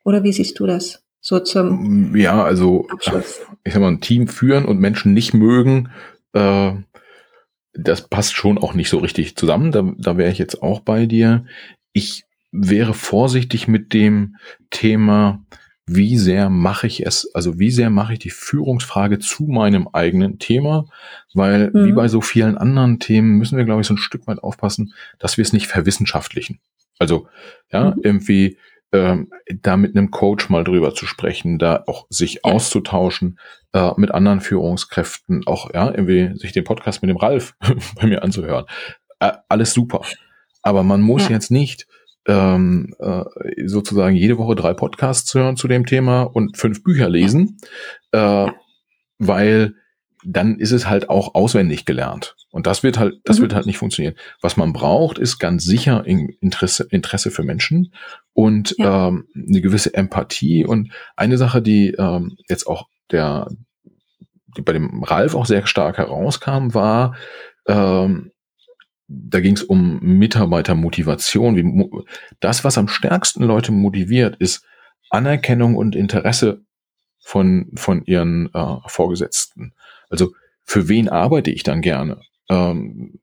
[0.04, 1.02] Oder wie siehst du das?
[1.20, 3.40] So zum Ja, also Abschluss.
[3.64, 5.90] ich sag mal, ein Team führen und Menschen nicht mögen,
[6.32, 6.72] äh,
[7.74, 9.72] das passt schon auch nicht so richtig zusammen.
[9.72, 11.46] Da, da wäre ich jetzt auch bei dir.
[11.92, 14.36] Ich wäre vorsichtig mit dem
[14.70, 15.44] Thema,
[15.86, 20.38] wie sehr mache ich es, also wie sehr mache ich die Führungsfrage zu meinem eigenen
[20.38, 20.86] Thema,
[21.34, 21.86] weil mhm.
[21.86, 24.94] wie bei so vielen anderen Themen müssen wir, glaube ich, so ein Stück weit aufpassen,
[25.18, 26.60] dass wir es nicht verwissenschaftlichen.
[27.02, 27.26] Also
[27.72, 28.00] ja, mhm.
[28.04, 28.58] irgendwie
[28.92, 29.30] ähm,
[29.60, 32.40] da mit einem Coach mal drüber zu sprechen, da auch sich ja.
[32.44, 33.40] auszutauschen
[33.72, 37.54] äh, mit anderen Führungskräften, auch ja, irgendwie sich den Podcast mit dem Ralf
[38.00, 38.66] bei mir anzuhören.
[39.18, 40.02] Äh, alles super.
[40.62, 41.30] Aber man muss ja.
[41.30, 41.88] jetzt nicht
[42.28, 43.24] ähm, äh,
[43.66, 47.56] sozusagen jede Woche drei Podcasts hören zu dem Thema und fünf Bücher lesen,
[48.12, 48.46] äh,
[49.18, 49.74] weil
[50.24, 52.36] dann ist es halt auch auswendig gelernt.
[52.50, 53.42] Und das wird halt, das mhm.
[53.42, 54.14] wird halt nicht funktionieren.
[54.40, 57.92] Was man braucht, ist ganz sicher Interesse, Interesse für Menschen
[58.32, 59.08] und ja.
[59.08, 60.64] ähm, eine gewisse Empathie.
[60.64, 63.48] Und eine Sache, die ähm, jetzt auch der,
[64.56, 67.16] die bei dem Ralf auch sehr stark herauskam, war,
[67.66, 68.32] ähm,
[69.08, 71.56] da ging es um Mitarbeitermotivation.
[71.56, 72.04] Wie,
[72.40, 74.64] das, was am stärksten Leute motiviert, ist
[75.10, 76.62] Anerkennung und Interesse
[77.20, 79.74] von, von ihren äh, Vorgesetzten.
[80.12, 80.32] Also
[80.62, 82.20] für wen arbeite ich dann gerne?
[82.48, 83.18] Ähm,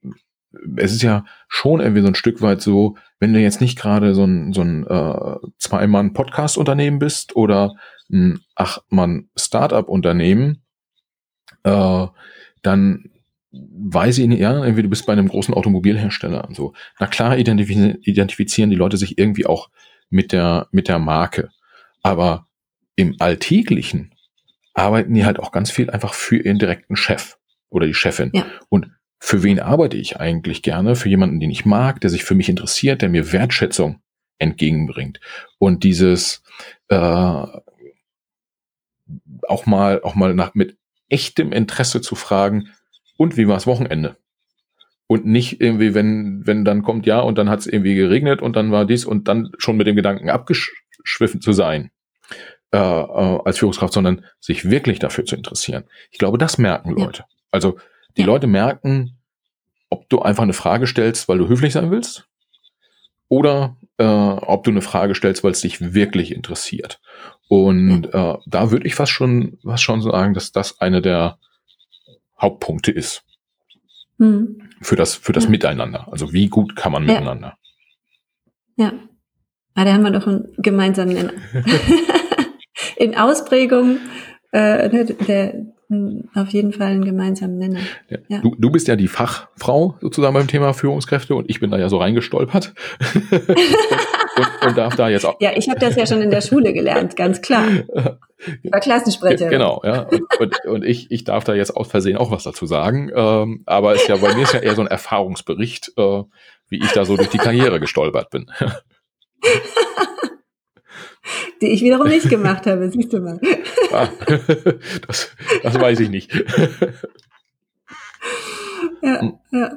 [0.76, 4.16] es ist ja schon irgendwie so ein Stück weit so, wenn du jetzt nicht gerade
[4.16, 7.76] so ein, so ein äh, Zwei-Mann-Podcast-Unternehmen bist oder
[8.12, 10.64] ein Acht-Mann-Startup-Unternehmen,
[11.64, 12.08] äh,
[12.62, 13.12] dann
[13.52, 16.74] weiß ich nicht, ja, irgendwie du bist bei einem großen Automobilhersteller und so.
[17.00, 19.70] Na klar identifizieren, identifizieren die Leute sich irgendwie auch
[20.10, 21.50] mit der, mit der Marke.
[22.02, 22.48] Aber
[22.96, 24.14] im Alltäglichen
[24.80, 27.38] arbeiten die halt auch ganz viel einfach für ihren direkten Chef
[27.70, 28.32] oder die Chefin.
[28.34, 28.46] Ja.
[28.70, 30.96] Und für wen arbeite ich eigentlich gerne?
[30.96, 34.02] Für jemanden, den ich mag, der sich für mich interessiert, der mir Wertschätzung
[34.38, 35.20] entgegenbringt.
[35.58, 36.42] Und dieses
[36.88, 36.96] äh,
[39.48, 40.78] auch mal, auch mal nach mit
[41.10, 42.70] echtem Interesse zu fragen,
[43.18, 44.16] und wie war's Wochenende?
[45.08, 48.56] Und nicht irgendwie, wenn, wenn dann kommt ja und dann hat es irgendwie geregnet und
[48.56, 51.92] dann war dies und dann schon mit dem Gedanken abgeschwiffen zu sein
[52.72, 55.86] äh, äh, als Führungskraft, sondern sich wirklich dafür zu interessieren.
[56.12, 57.22] Ich glaube, das merken Leute.
[57.22, 57.26] Ja.
[57.52, 57.80] Also
[58.16, 58.28] die ja.
[58.28, 59.18] Leute merken,
[59.90, 62.28] ob du einfach eine Frage stellst, weil du höflich sein willst,
[63.28, 67.00] oder äh, ob du eine Frage stellst, weil es dich wirklich interessiert.
[67.48, 71.40] Und äh, da würde ich fast schon, was schon sagen, dass das eine der
[72.40, 73.24] Hauptpunkte ist.
[74.20, 74.70] Hm.
[74.82, 75.50] Für das, für das ja.
[75.50, 76.08] Miteinander.
[76.12, 77.58] Also wie gut kann man miteinander?
[78.76, 78.94] Ja.
[79.74, 81.34] Ah, da haben wir doch einen gemeinsamen Nenner.
[83.00, 83.98] in Ausprägung
[84.52, 85.54] äh, ne, der,
[85.88, 87.80] hm, auf jeden Fall einen gemeinsamen Nenner.
[88.10, 88.18] Ja.
[88.28, 88.42] Ja.
[88.42, 91.90] Du, du bist ja die Fachfrau sozusagen beim Thema Führungskräfte und ich bin da ja
[91.90, 92.74] so reingestolpert
[93.14, 95.40] und, und, und, darf da jetzt auch.
[95.40, 97.66] Ja, ich habe das ja schon in der Schule gelernt, ganz klar.
[98.64, 99.50] Ich war Klassensprecherin.
[99.50, 100.04] Genau, ja.
[100.04, 103.12] Und, und, und, ich, ich darf da jetzt aus Versehen auch was dazu sagen.
[103.16, 106.24] Ähm, aber ist ja bei mir ist ja eher so ein Erfahrungsbericht, äh,
[106.68, 108.52] wie ich da so durch die Karriere gestolpert bin.
[111.62, 113.40] die ich wiederum nicht gemacht habe, siehst du mal.
[113.92, 114.08] Ah,
[115.08, 115.32] das,
[115.64, 116.32] das weiß ich nicht.
[119.02, 119.72] ja, ja.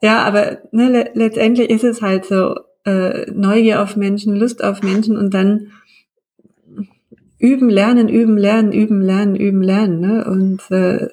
[0.00, 2.56] ja, aber ne, le letztendlich ist es halt so,
[2.88, 5.72] äh, Neugier auf Menschen, Lust auf Menschen und dann
[7.38, 10.00] üben, lernen, üben, lernen, üben, lernen, üben, lernen.
[10.00, 10.24] Ne?
[10.24, 11.08] Und äh,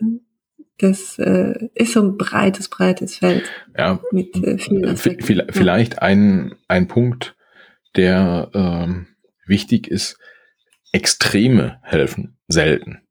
[0.78, 3.44] das äh, ist so ein breites, breites Feld.
[3.78, 5.46] Ja, mit äh, vielen Aspekten.
[5.52, 6.02] Vielleicht ja.
[6.02, 7.36] ein, ein Punkt,
[7.96, 9.08] der ähm,
[9.48, 10.18] wichtig ist,
[10.92, 13.02] Extreme helfen selten.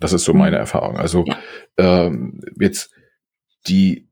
[0.00, 0.60] Das ist so meine mhm.
[0.60, 0.96] Erfahrung.
[0.96, 1.38] Also ja.
[1.76, 2.90] ähm, jetzt
[3.66, 4.08] die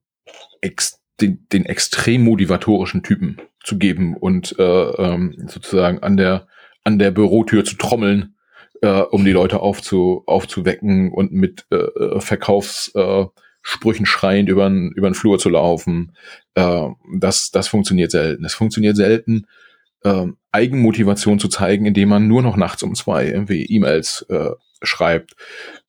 [0.60, 6.46] ex, den, den extrem motivatorischen Typen zu geben und äh, ähm, sozusagen an der
[6.84, 8.36] an der Bürotür zu trommeln,
[8.82, 14.92] äh, um die Leute aufzu, aufzuwecken und mit äh, äh Verkaufssprüchen äh, schreiend über den
[14.92, 16.12] über den Flur zu laufen.
[16.54, 16.88] Äh,
[17.18, 18.44] das das funktioniert selten.
[18.44, 19.46] Es funktioniert selten,
[20.04, 24.50] äh, Eigenmotivation zu zeigen, indem man nur noch nachts um zwei irgendwie E-Mails äh,
[24.82, 25.34] schreibt.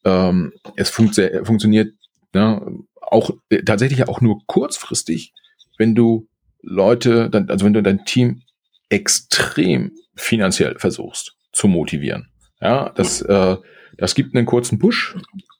[0.06, 1.94] Ähm, es funkt funktioniert
[2.34, 2.62] ja,
[3.02, 5.34] auch äh, tatsächlich auch nur kurzfristig,
[5.78, 6.28] wenn du
[6.62, 8.42] Leute, dann, also wenn du dein Team
[8.90, 12.30] extrem finanziell versuchst zu motivieren.
[12.62, 13.58] Ja, das, äh,
[13.98, 15.16] das gibt einen kurzen Push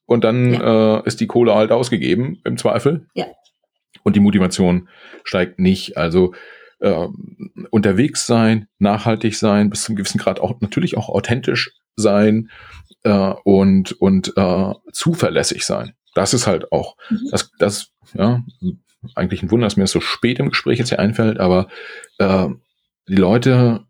[0.06, 1.00] und dann ja.
[1.00, 3.08] äh, ist die Kohle halt ausgegeben im Zweifel.
[3.14, 3.26] Ja.
[4.04, 4.90] Und die Motivation
[5.24, 5.98] steigt nicht.
[5.98, 6.34] Also
[6.80, 7.08] äh,
[7.70, 12.50] unterwegs sein, nachhaltig sein, bis zum gewissen Grad auch natürlich auch authentisch sein
[13.04, 15.94] äh, und und äh, zuverlässig sein.
[16.16, 17.30] Das ist halt auch mhm.
[17.32, 18.44] das das ja
[19.16, 21.68] eigentlich ein Wunder, dass mir das so spät im Gespräch jetzt hier einfällt, aber
[22.18, 22.48] äh,
[23.08, 23.86] die Leute,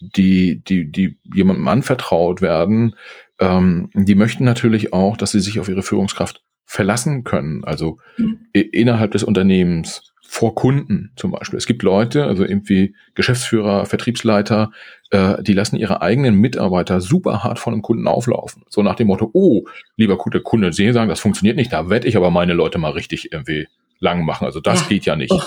[0.00, 2.94] die die die jemandem anvertraut werden,
[3.38, 8.48] ähm, die möchten natürlich auch, dass sie sich auf ihre Führungskraft verlassen können, also mhm.
[8.52, 11.58] innerhalb des Unternehmens vor Kunden zum Beispiel.
[11.58, 14.72] Es gibt Leute, also irgendwie Geschäftsführer, Vertriebsleiter,
[15.10, 18.64] äh, die lassen ihre eigenen Mitarbeiter super hart von einem Kunden auflaufen.
[18.68, 19.62] So nach dem Motto, oh,
[19.96, 22.90] lieber gute Kunde, Sie sagen, das funktioniert nicht, da werde ich aber meine Leute mal
[22.90, 23.68] richtig irgendwie
[24.00, 24.44] lang machen.
[24.44, 24.86] Also das ja.
[24.88, 25.30] geht ja nicht.
[25.30, 25.40] Oh.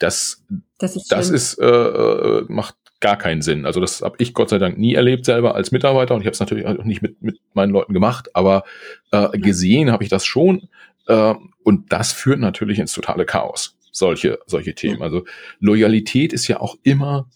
[0.00, 0.44] Das,
[0.78, 3.64] das ist, das ist äh, äh, macht gar keinen Sinn.
[3.64, 6.34] Also das habe ich Gott sei Dank nie erlebt selber als Mitarbeiter und ich habe
[6.34, 8.64] es natürlich auch nicht mit, mit meinen Leuten gemacht, aber
[9.12, 10.68] äh, gesehen habe ich das schon
[11.06, 15.02] äh, und das führt natürlich ins totale Chaos solche, solche Themen.
[15.02, 15.24] Also
[15.60, 17.28] Loyalität ist ja auch immer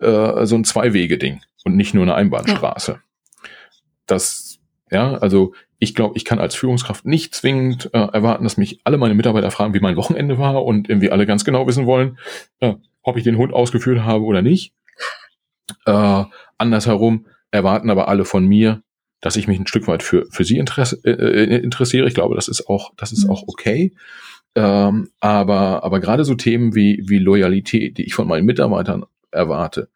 [0.00, 2.92] äh, so ein Zwei-Wege-Ding und nicht nur eine Einbahnstraße.
[2.92, 3.48] Ja.
[4.06, 4.58] Das,
[4.90, 8.98] ja, also ich glaube, ich kann als Führungskraft nicht zwingend äh, erwarten, dass mich alle
[8.98, 12.18] meine Mitarbeiter fragen, wie mein Wochenende war und irgendwie alle ganz genau wissen wollen,
[12.60, 14.72] äh, ob ich den Hund ausgeführt habe oder nicht.
[15.86, 16.24] Äh,
[16.58, 18.82] andersherum erwarten aber alle von mir,
[19.20, 22.06] dass ich mich ein Stück weit für, für sie interess äh, äh interessiere.
[22.06, 23.30] Ich glaube, das ist auch, das ist mhm.
[23.30, 23.94] auch okay.
[24.54, 29.88] Ähm, aber, aber gerade so Themen wie, wie Loyalität, die ich von meinen Mitarbeitern erwarte,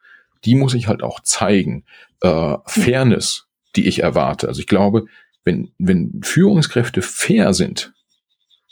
[0.45, 1.85] die muss ich halt auch zeigen.
[2.21, 3.47] Äh, Fairness,
[3.77, 4.49] die ich erwarte.
[4.49, 5.07] Also ich glaube,
[5.45, 7.93] wenn, wenn Führungskräfte fair sind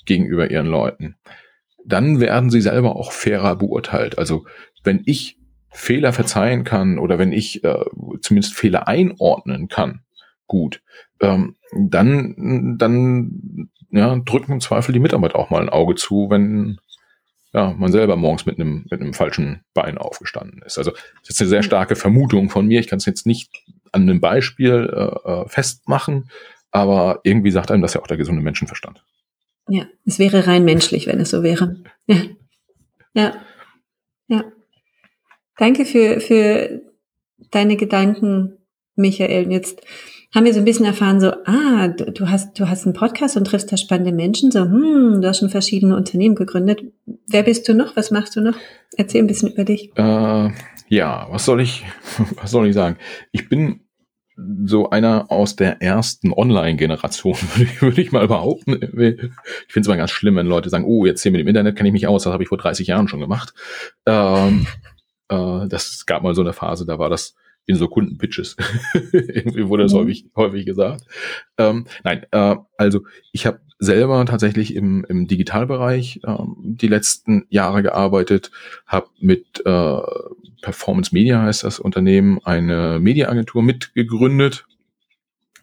[0.05, 1.17] gegenüber ihren Leuten,
[1.85, 4.19] dann werden sie selber auch fairer beurteilt.
[4.19, 4.45] Also
[4.83, 5.39] wenn ich
[5.71, 7.85] Fehler verzeihen kann oder wenn ich äh,
[8.21, 10.01] zumindest Fehler einordnen kann,
[10.47, 10.83] gut,
[11.21, 16.79] ähm, dann, dann ja, drücken im Zweifel die Mitarbeiter auch mal ein Auge zu, wenn
[17.53, 20.79] ja, man selber morgens mit einem, mit einem falschen Bein aufgestanden ist.
[20.79, 22.81] Also das ist eine sehr starke Vermutung von mir.
[22.81, 23.51] Ich kann es jetzt nicht
[23.93, 26.31] an einem Beispiel äh, äh, festmachen,
[26.71, 29.03] aber irgendwie sagt einem das ja auch der gesunde Menschenverstand.
[29.69, 31.77] Ja, es wäre rein menschlich, wenn es so wäre.
[32.07, 32.23] Ja.
[33.15, 33.35] Ja.
[34.29, 34.45] Ja.
[35.57, 36.83] Danke für, für
[37.51, 38.59] deine Gedanken,
[38.95, 39.51] Michael.
[39.51, 39.81] Jetzt
[40.37, 43.47] haben wir so ein bisschen erfahren, so, ah, du, hast, du hast einen Podcast und
[43.47, 46.83] triffst da spannende Menschen, so, hm, du hast schon verschiedene Unternehmen gegründet.
[47.27, 47.97] Wer bist du noch?
[47.97, 48.55] Was machst du noch?
[48.99, 49.93] Erzähl ein bisschen über dich.
[49.97, 50.51] Äh,
[50.89, 51.85] ja, was soll ich,
[52.37, 52.99] was soll ich sagen?
[53.33, 53.81] Ich bin
[54.67, 58.75] so einer aus der ersten Online-Generation, würde ich, würde ich mal behaupten.
[58.75, 61.77] Ich finde es immer ganz schlimm, wenn Leute sagen, oh, jetzt hier mit dem Internet
[61.77, 63.55] kenne ich mich aus, das habe ich vor 30 Jahren schon gemacht.
[64.05, 64.67] Ähm,
[65.31, 67.35] äh, das gab mal so eine Phase, da war das
[67.67, 68.57] in so Kundenpitches.
[69.13, 69.99] Irgendwie wurde das mhm.
[69.99, 71.05] häufig, häufig gesagt.
[71.59, 73.01] Ähm, nein, äh, also
[73.33, 78.51] ich habe selber tatsächlich im, im Digitalbereich ähm, die letzten Jahre gearbeitet,
[78.87, 80.01] habe mit äh,
[80.63, 84.65] Performance Media heißt das Unternehmen, eine Mediaagentur mitgegründet,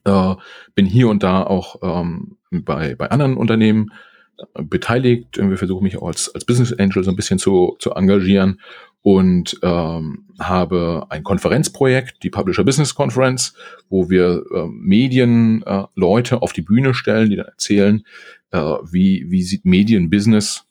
[0.04, 0.36] äh,
[0.76, 3.92] bin hier und da auch ähm, bei, bei anderen Unternehmen
[4.38, 5.38] äh, beteiligt.
[5.38, 8.60] Wir versuchen mich auch als, als Business Angel so ein bisschen zu, zu engagieren
[9.04, 13.54] und ähm, habe ein Konferenzprojekt, die Publisher Business Conference,
[13.90, 18.04] wo wir äh, Medienleute äh, auf die Bühne stellen, die dann erzählen,
[18.52, 20.66] äh, wie, wie sieht Medienbusiness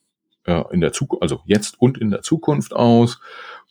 [0.47, 3.21] äh, in der Zukunft, also jetzt und in der Zukunft aus.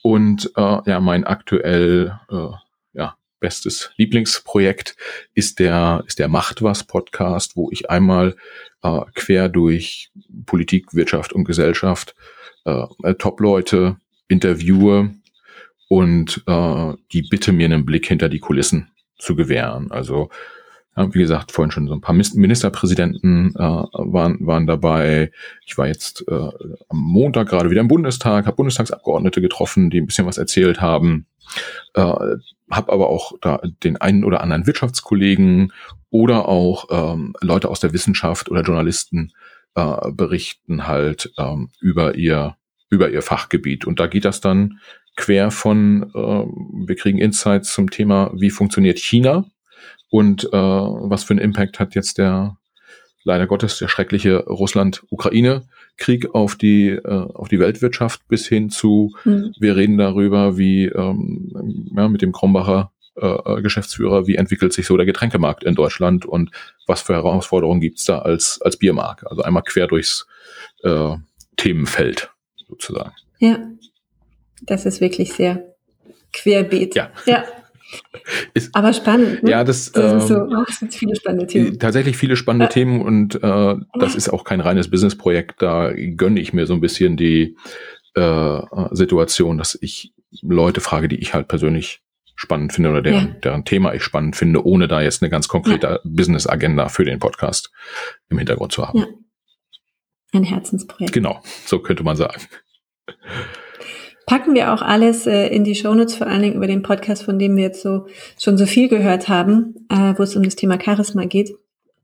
[0.03, 2.49] Und äh, ja, mein aktuell äh,
[2.93, 4.95] ja, bestes Lieblingsprojekt
[5.33, 8.35] ist der, ist der Macht was Podcast, wo ich einmal
[8.83, 10.11] äh, quer durch
[10.45, 12.15] Politik, Wirtschaft und Gesellschaft
[12.65, 12.85] äh,
[13.15, 13.97] Top-Leute
[14.31, 15.11] interviewe
[15.89, 19.91] und äh, die bitte mir einen Blick hinter die Kulissen zu gewähren.
[19.91, 20.29] Also
[20.97, 25.31] ja, wie gesagt, vorhin schon so ein paar Ministerpräsidenten äh, waren, waren dabei.
[25.65, 26.49] Ich war jetzt äh,
[26.89, 31.27] am Montag gerade wieder im Bundestag, habe Bundestagsabgeordnete getroffen, die ein bisschen was erzählt haben.
[31.93, 35.71] Äh, habe aber auch da den einen oder anderen Wirtschaftskollegen
[36.09, 39.31] oder auch ähm, Leute aus der Wissenschaft oder Journalisten
[39.75, 42.55] äh, berichten halt ähm, über ihr
[42.91, 43.87] über ihr Fachgebiet.
[43.87, 44.79] Und da geht das dann
[45.15, 49.45] quer von, äh, wir kriegen Insights zum Thema, wie funktioniert China
[50.09, 52.57] und äh, was für einen Impact hat jetzt der,
[53.23, 59.53] leider Gottes, der schreckliche Russland-Ukraine-Krieg auf die, äh, auf die Weltwirtschaft bis hin zu, mhm.
[59.59, 64.97] wir reden darüber, wie ähm, ja, mit dem Krombacher äh, Geschäftsführer, wie entwickelt sich so
[64.97, 66.51] der Getränkemarkt in Deutschland und
[66.87, 69.29] was für Herausforderungen gibt's da als, als Biermarke.
[69.29, 70.27] Also einmal quer durchs
[70.83, 71.15] äh,
[71.57, 72.30] Themenfeld
[72.71, 73.13] sozusagen.
[73.39, 73.59] Ja,
[74.63, 75.75] das ist wirklich sehr
[76.33, 76.95] querbeet.
[76.95, 77.11] Ja.
[77.25, 77.43] ja.
[78.53, 79.43] Ist, Aber spannend.
[79.43, 79.51] Ne?
[79.51, 81.77] Ja, das, das, ähm, so, oh, das sind viele spannende Themen.
[81.77, 85.61] Tatsächlich viele spannende äh, Themen und äh, das ist auch kein reines Businessprojekt.
[85.61, 87.57] Da gönne ich mir so ein bisschen die
[88.15, 88.61] äh,
[88.91, 92.01] Situation, dass ich Leute frage, die ich halt persönlich
[92.35, 93.33] spannend finde oder deren, ja.
[93.43, 95.99] deren Thema ich spannend finde, ohne da jetzt eine ganz konkrete ja.
[96.03, 97.71] Business-Agenda für den Podcast
[98.29, 98.99] im Hintergrund zu haben.
[98.99, 99.05] Ja.
[100.33, 101.13] Ein Herzensprojekt.
[101.13, 102.41] Genau, so könnte man sagen.
[104.25, 107.37] Packen wir auch alles äh, in die Shownotes, vor allen Dingen über den Podcast, von
[107.37, 108.07] dem wir jetzt so
[108.39, 111.51] schon so viel gehört haben, äh, wo es um das Thema Charisma geht.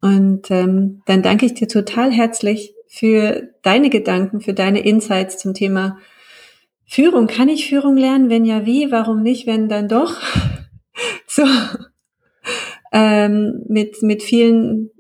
[0.02, 5.54] Und ähm, dann danke ich dir total herzlich für deine Gedanken, für deine Insights zum
[5.54, 5.98] Thema
[6.86, 7.28] Führung.
[7.28, 8.30] Kann ich Führung lernen?
[8.30, 8.92] Wenn ja, wie?
[8.92, 9.48] Warum nicht?
[9.48, 10.16] Wenn dann doch?
[11.28, 11.44] so
[12.92, 14.92] ähm, mit mit vielen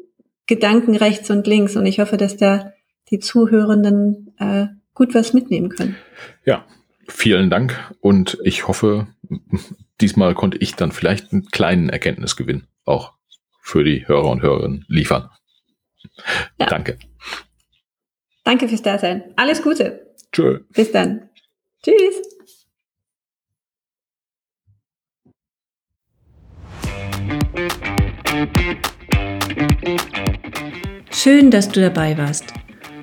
[0.45, 1.75] Gedanken rechts und links.
[1.75, 2.73] Und ich hoffe, dass da
[3.09, 5.95] die Zuhörenden äh, gut was mitnehmen können.
[6.43, 6.65] Ja,
[7.07, 9.07] vielen Dank und ich hoffe,
[10.01, 13.13] diesmal konnte ich dann vielleicht einen kleinen Erkenntnisgewinn auch
[13.61, 15.29] für die Hörer und Hörerinnen liefern.
[16.59, 16.65] Ja.
[16.65, 16.97] Danke.
[18.43, 19.23] Danke fürs Dasein.
[19.35, 20.15] Alles Gute.
[20.31, 20.61] Tschö.
[20.73, 21.29] Bis dann.
[21.83, 22.21] Tschüss.
[31.11, 32.53] Schön, dass du dabei warst.